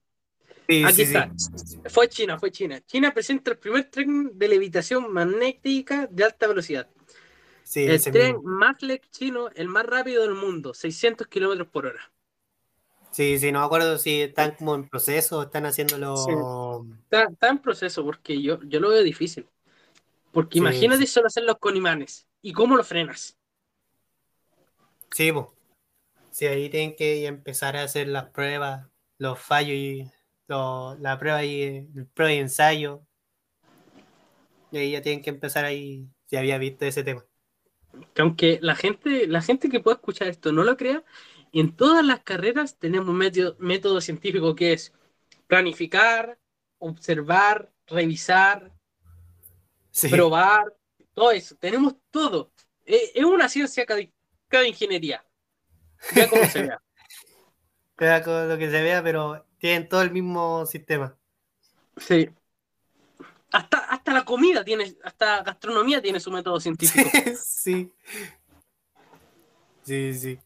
[0.69, 1.15] Sí, aquí sí, sí.
[1.15, 1.33] está
[1.91, 6.91] fue China fue China China presenta el primer tren de levitación magnética de alta velocidad
[7.63, 8.43] Sí, el tren mismo.
[8.45, 12.13] Maglev chino el más rápido del mundo 600 kilómetros por hora
[13.11, 16.17] Sí, sí, no me acuerdo si están como en proceso, están haciéndolo.
[16.17, 16.33] Sí.
[17.05, 19.49] está, está en proceso porque yo, yo lo veo difícil
[20.33, 21.07] porque Sí, imagínate sí.
[21.07, 23.39] solo hacerlos con imanes y cómo lo frenas
[25.11, 25.55] Sí, po.
[26.31, 30.11] Sí, ahí tienen que empezar a hacer las pruebas, los fallos y
[30.49, 31.63] lo- la prueba y
[31.97, 33.07] el prueba y ensayo.
[34.71, 37.25] Y ahí ya tienen que empezar ahí, si había visto ese tema.
[38.15, 41.05] que aunque la gente, la gente que pueda escuchar esto no lo crea,
[41.53, 44.93] en todas las carreras tenemos un método, método científico que es
[45.47, 46.39] planificar,
[46.79, 48.73] observar, revisar,
[49.93, 50.75] Sí, probar,
[51.17, 51.57] todo eso.
[51.57, 52.53] Tenemos todo.
[52.85, 54.01] Eh, Es una ciencia cada,
[54.49, 55.25] cada ingeniería.
[56.15, 56.81] Ya como se vea.
[57.99, 61.17] queda con lo que se vea, pero tienen todo el mismo sistema.
[61.97, 62.29] Sí.
[63.51, 67.09] Hasta, hasta la comida tiene, hasta gastronomía tiene su método científico.
[67.43, 67.91] Sí.
[69.83, 70.39] Sí, sí.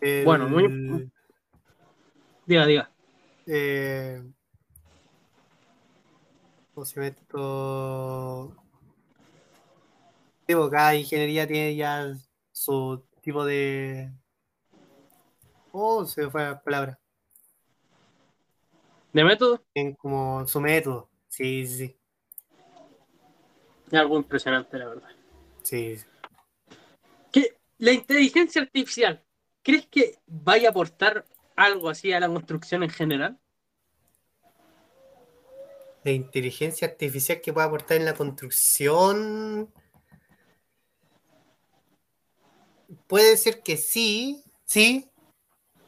[0.00, 1.10] El- Bueno, muy-
[2.46, 2.90] Diga, diga.
[3.46, 4.22] eh,
[6.78, 8.56] ¿cómo se llama esto?
[10.46, 12.14] Digo, cada ingeniería tiene ya
[12.52, 14.12] su tipo de.
[15.72, 17.00] Oh, se me fue la palabra.
[19.12, 21.10] De método, Tienen como su método.
[21.28, 21.96] Sí, sí,
[23.88, 25.08] es algo impresionante, la verdad.
[25.64, 25.96] sí.
[25.96, 26.06] sí.
[27.32, 29.24] que la inteligencia artificial,
[29.62, 31.26] ¿crees que vaya a aportar
[31.56, 33.40] algo así a la construcción en general?
[36.08, 39.72] De inteligencia artificial que pueda aportar en la construcción.
[43.06, 45.10] Puede ser que sí, sí,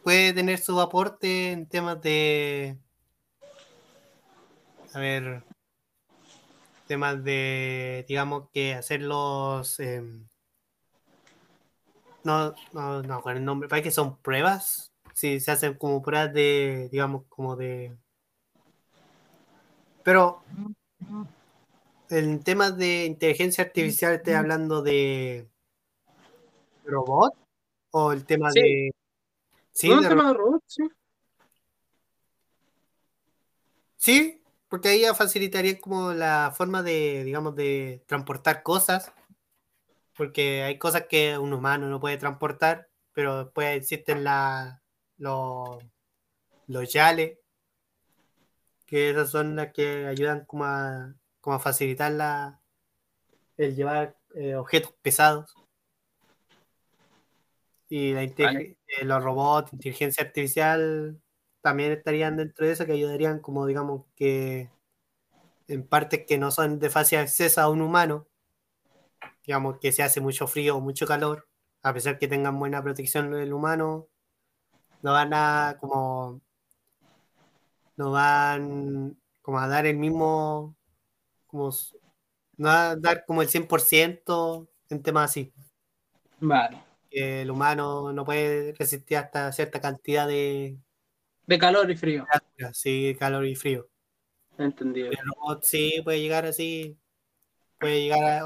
[0.05, 2.77] puede tener su aporte en temas de,
[4.93, 5.43] a ver,
[6.87, 10.03] temas de, digamos que hacerlos, eh,
[12.25, 16.35] no, no, no, con el nombre, parece que son pruebas, sí, se hacen como pruebas
[16.35, 17.97] de, digamos, como de...
[20.03, 20.43] Pero
[22.11, 25.49] en temas de inteligencia artificial, ¿estoy hablando de
[26.85, 27.35] robot?
[27.93, 28.61] ¿O el tema Sí.
[28.61, 28.95] de...
[29.73, 30.65] Sí, ¿No de el tema de robots?
[30.67, 30.83] Sí.
[33.97, 39.13] Sí, porque ahí ya facilitaría como la forma de, digamos, de transportar cosas,
[40.17, 44.83] porque hay cosas que un humano no puede transportar, pero después existen la,
[45.19, 45.85] los,
[46.67, 47.40] los yales,
[48.91, 52.61] que esas son las que ayudan como a, como a facilitar la,
[53.57, 55.55] el llevar eh, objetos pesados.
[57.89, 58.79] Y la inte- Vale.
[58.89, 61.21] eh, los robots, inteligencia artificial,
[61.61, 64.71] también estarían dentro de eso, que ayudarían como, digamos, que
[65.69, 68.27] en partes que no son de fácil acceso a un humano,
[69.47, 71.49] digamos que se hace mucho frío o mucho calor,
[71.83, 74.09] a pesar que tengan buena protección del humano,
[75.03, 76.41] no van a como
[78.01, 80.77] no van como a dar el mismo
[81.49, 81.71] como
[82.59, 85.53] no va a dar como el 100% en temas así,
[86.41, 86.79] Vale.
[87.11, 90.79] que el humano no puede resistir hasta cierta cantidad de
[91.47, 92.27] De calor y frío.
[92.73, 93.89] sí, calor y frío.
[94.59, 95.11] Entendido.
[95.11, 96.99] El robot sí puede llegar así,
[97.81, 98.43] puede llegar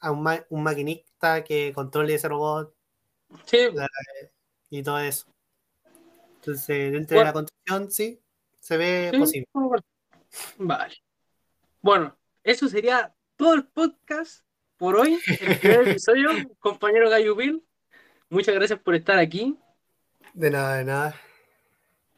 [0.00, 2.74] a, un, ma- un maquinista que controle ese robot
[3.46, 3.58] Sí,
[4.70, 5.26] y todo eso.
[6.40, 8.20] Entonces, dentro de la construcción, sí,
[8.66, 9.46] se ve sí, posible.
[10.58, 10.96] Vale.
[11.80, 14.44] Bueno, eso sería todo el podcast
[14.76, 17.64] por hoy, el primer episodio, compañero Gallo Bill.
[18.28, 19.56] Muchas gracias por estar aquí.
[20.34, 21.14] De nada, de nada.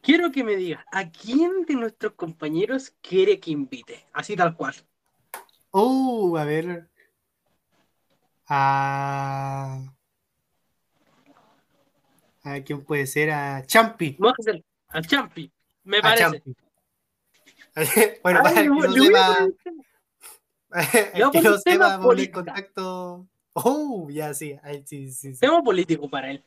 [0.01, 4.07] Quiero que me digas, ¿a quién de nuestros compañeros quiere que invite?
[4.11, 4.73] Así tal cual.
[5.69, 6.89] Uh, a ver.
[8.47, 9.83] A.
[12.41, 13.29] ¿A quién puede ser?
[13.29, 14.15] A Champi.
[14.17, 15.51] Vamos a hacer al Champi,
[15.89, 16.43] me A parece.
[18.23, 19.47] Bueno, Ay, para el que no sepa,
[21.13, 21.59] el que no tema
[21.93, 23.27] sepa, ponle contacto.
[23.53, 25.39] Oh, ya sí, ahí sí, sí, sí.
[25.39, 26.45] Tema político para él.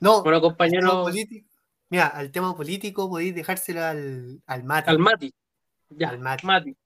[0.00, 1.48] No, Bueno, el tema compañero, político.
[1.88, 4.90] Mira, al tema político podéis dejárselo al, al Mati.
[4.90, 5.34] al Mati.
[5.90, 6.46] Ya, Al Mati.
[6.46, 6.76] Mati.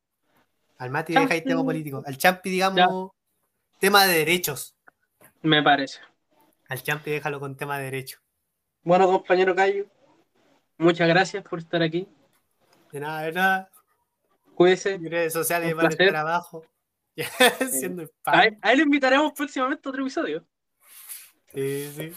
[0.79, 1.25] Al Mati Champi.
[1.27, 2.03] dejáis tema político.
[2.07, 3.11] Al Champi, digamos,
[3.79, 4.77] tema de derechos.
[5.43, 6.01] Me parece.
[6.69, 8.21] Al Champi déjalo con tema de derechos.
[8.83, 9.87] Bueno, compañero Gallo,
[10.79, 12.09] muchas gracias por estar aquí.
[12.93, 13.71] De nada, de nada.
[14.55, 14.99] Cuídese.
[14.99, 16.65] Mis redes sociales van a estar abajo.
[17.71, 18.41] Siendo A spam.
[18.43, 20.47] él, a él invitaremos próximamente a otro episodio.
[21.53, 22.13] Sí, sí.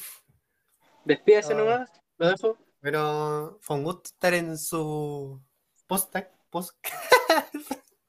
[1.06, 1.58] Despídese Ah.
[1.58, 1.92] nomás.
[2.18, 2.58] Lo dejo.
[2.82, 5.42] Pero fue un gusto estar en su
[5.88, 6.78] podcast, post,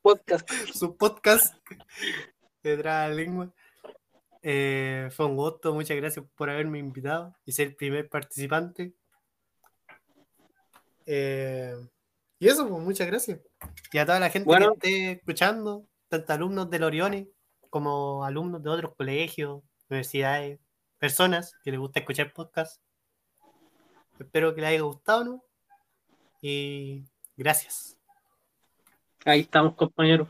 [0.03, 0.49] Podcast.
[0.75, 1.55] su podcast
[2.63, 3.53] detrás de la lengua.
[4.43, 8.95] Eh, fue un gusto, muchas gracias por haberme invitado y ser el primer participante.
[11.07, 11.75] Eh,
[12.39, 13.41] y eso, pues muchas gracias.
[13.93, 14.75] Y a toda la gente Bueno.
[14.75, 17.29] que esté escuchando, tanto alumnos del Orione
[17.69, 20.59] como alumnos de otros colegios, universidades,
[20.99, 22.81] personas que les gusta escuchar podcast.
[24.19, 25.45] Espero que les haya gustado, ¿no?
[26.43, 27.05] Y
[27.37, 27.97] gracias.
[29.25, 30.29] Ahí estamos, compañeros.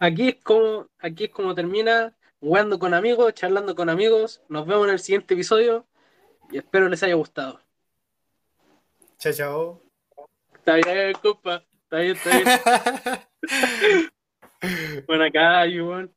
[0.00, 4.42] Aquí es como, aquí es como termina jugando con amigos, charlando con amigos.
[4.48, 5.86] Nos vemos en el siguiente episodio
[6.50, 7.60] y espero les haya gustado.
[9.18, 9.82] Chao, chao.
[10.54, 11.64] Está bien, compa.
[11.82, 12.46] Está bien, está bien.
[15.06, 16.12] Bueno, acá, Iván.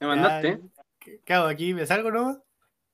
[0.00, 0.60] ¿Me mandaste?
[0.98, 1.74] ¿Qué, hago aquí?
[1.74, 2.42] ¿Me salgo, no?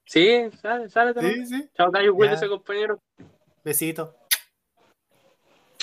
[0.05, 1.47] Sí, sale, sale Sí, también.
[1.47, 1.71] sí.
[1.75, 3.01] Chao, Cayo, cuídese, compañero.
[3.65, 4.17] Besito.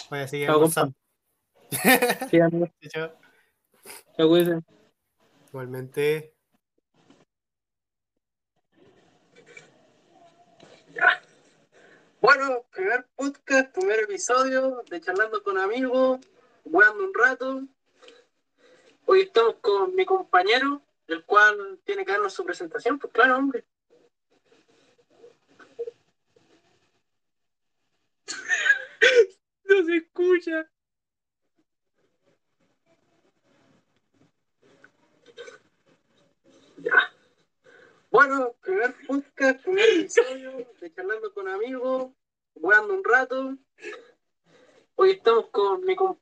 [0.09, 0.89] Voy a seguir Chao, compa.
[2.29, 2.67] Sí, amigo.
[2.89, 3.13] Chao.
[4.17, 4.59] Chao, cuídese.
[5.47, 6.33] Igualmente.
[12.31, 16.19] Bueno, primer podcast, primer episodio de Charlando con Amigos,
[16.63, 17.63] jugando un rato.
[19.07, 23.65] Hoy estamos con mi compañero, el cual tiene que darnos su presentación, pues claro, hombre.
[29.63, 30.69] no se escucha.
[36.77, 37.11] Ya.
[38.11, 42.11] Bueno, primer podcast, primer episodio de Charlando con Amigos,
[42.59, 43.57] jugando un rato.
[44.95, 46.19] Hoy estamos con mi compañero.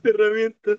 [0.04, 0.78] Herramientas.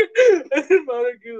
[0.70, 1.32] Hermano, qué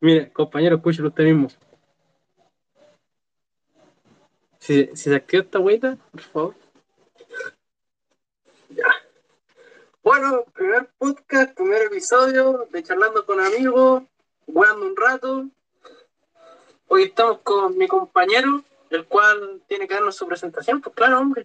[0.00, 1.48] Mire, compañero, escúchelo usted mismo.
[4.60, 6.54] Si, se activa esta hueita, por favor.
[8.70, 8.84] Ya.
[10.02, 14.04] Bueno, primer podcast, primer episodio de Charlando con Amigos,
[14.46, 15.48] jugando un rato.
[16.86, 20.80] Hoy estamos con mi compañero, el cual tiene que darnos su presentación.
[20.80, 21.44] Pues claro, hombre.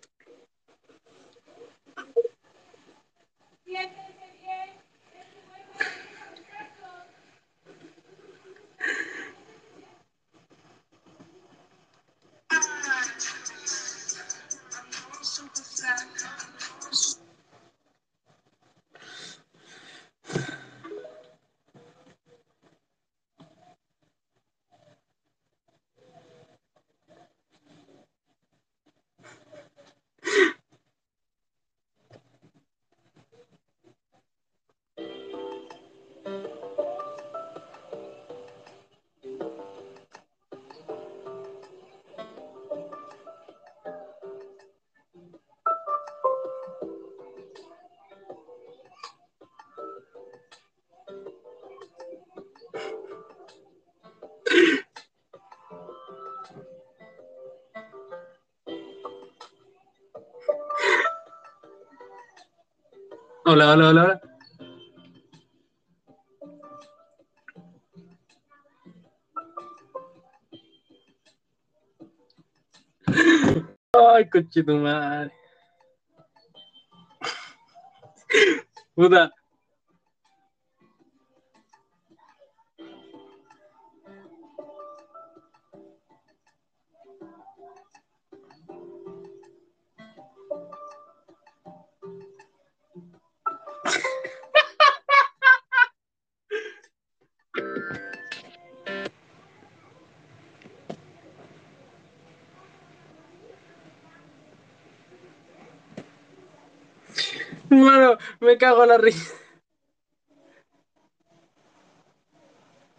[63.54, 64.22] Hola, hola, hola, hola.
[74.16, 74.28] Ay,
[74.74, 75.32] madre.
[78.96, 79.32] Puta.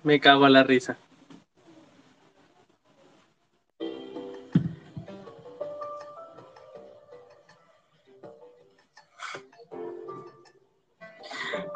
[0.02, 0.98] Me cago en la risa.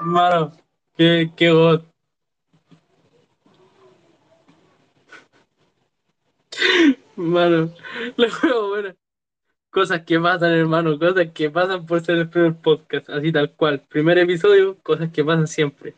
[0.00, 0.52] Mano,
[0.96, 1.82] qué, qué god.
[7.16, 7.72] Mano,
[8.16, 8.97] la juego buena.
[9.78, 13.80] Cosas que pasan, hermano, cosas que pasan por ser el primer podcast, así tal cual.
[13.88, 15.94] Primer episodio, cosas que pasan siempre.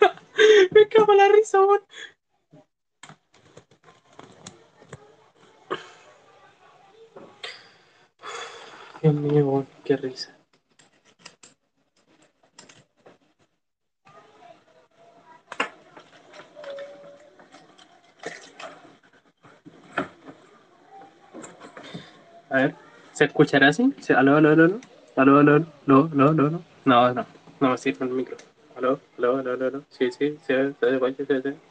[0.72, 1.82] Me cago en la risa, weón.
[9.00, 10.41] Dios mío, qué risa.
[22.52, 22.74] A ver,
[23.12, 23.92] ¿se escuchará así?
[24.00, 24.80] ¿Se- ¿Aló, aló, aló, aló?
[25.16, 25.66] ¿Aló, aló, aló?
[25.86, 26.62] ¿No, no, no, no?
[27.60, 28.36] No, me sirve el micro.
[28.76, 29.66] ¿Aló, aló, aló, aló?
[29.66, 29.82] aló?
[29.88, 30.86] Sí, sí, ve, se
[31.40, 31.54] ve.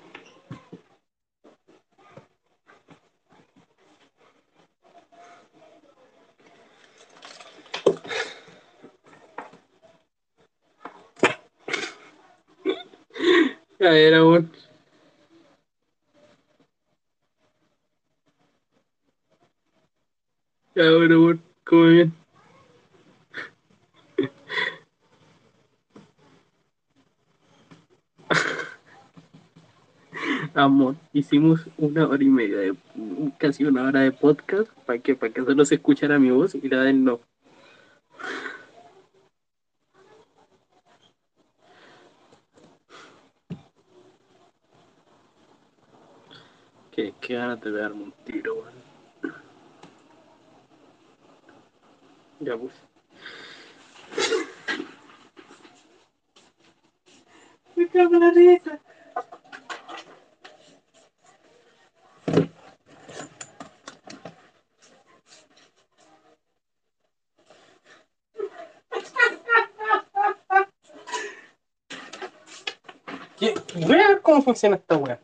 [13.79, 14.23] Ya era,
[20.89, 22.13] bueno, weón, come bien.
[30.53, 32.75] Amor, hicimos una hora y media, de,
[33.38, 35.15] casi una hora de podcast, ¿para qué?
[35.15, 37.19] Para que solo se escuchara mi voz y la de él no.
[46.91, 48.65] Qué, qué ganas de pegarme un tiro.
[52.41, 52.73] Ya pues.
[57.75, 58.79] Me cago en la risa.
[73.37, 73.53] ¿Qué?
[73.75, 75.19] Voy a ver cómo funciona esta weá.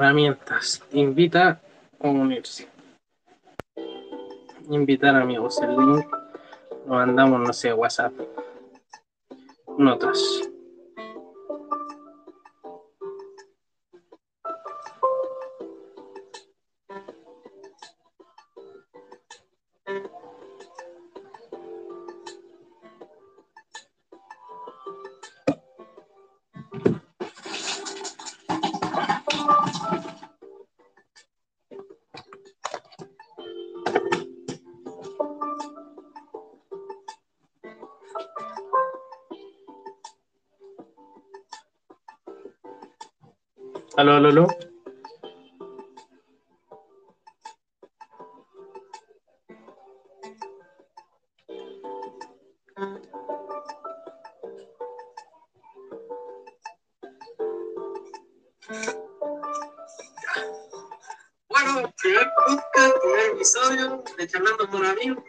[0.00, 0.82] Herramientas.
[0.92, 1.60] Invita
[2.00, 2.66] a unirse.
[4.70, 5.60] Invitar amigos.
[5.60, 6.06] El link
[6.86, 8.14] lo mandamos, no sé, WhatsApp.
[9.76, 10.49] Notas.
[44.00, 44.46] Aló, aló, aló.
[61.50, 65.22] Bueno, primer podcast, primer episodio de Charlando con Amigos.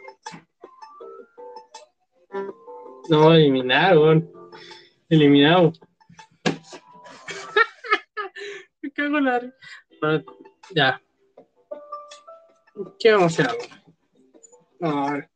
[3.10, 4.32] No, eliminado, weón.
[5.10, 5.74] Eliminado.
[10.74, 11.00] Ya.
[12.98, 13.48] ¿Qué vamos a hacer
[14.80, 15.06] ahora?
[15.08, 15.30] A ver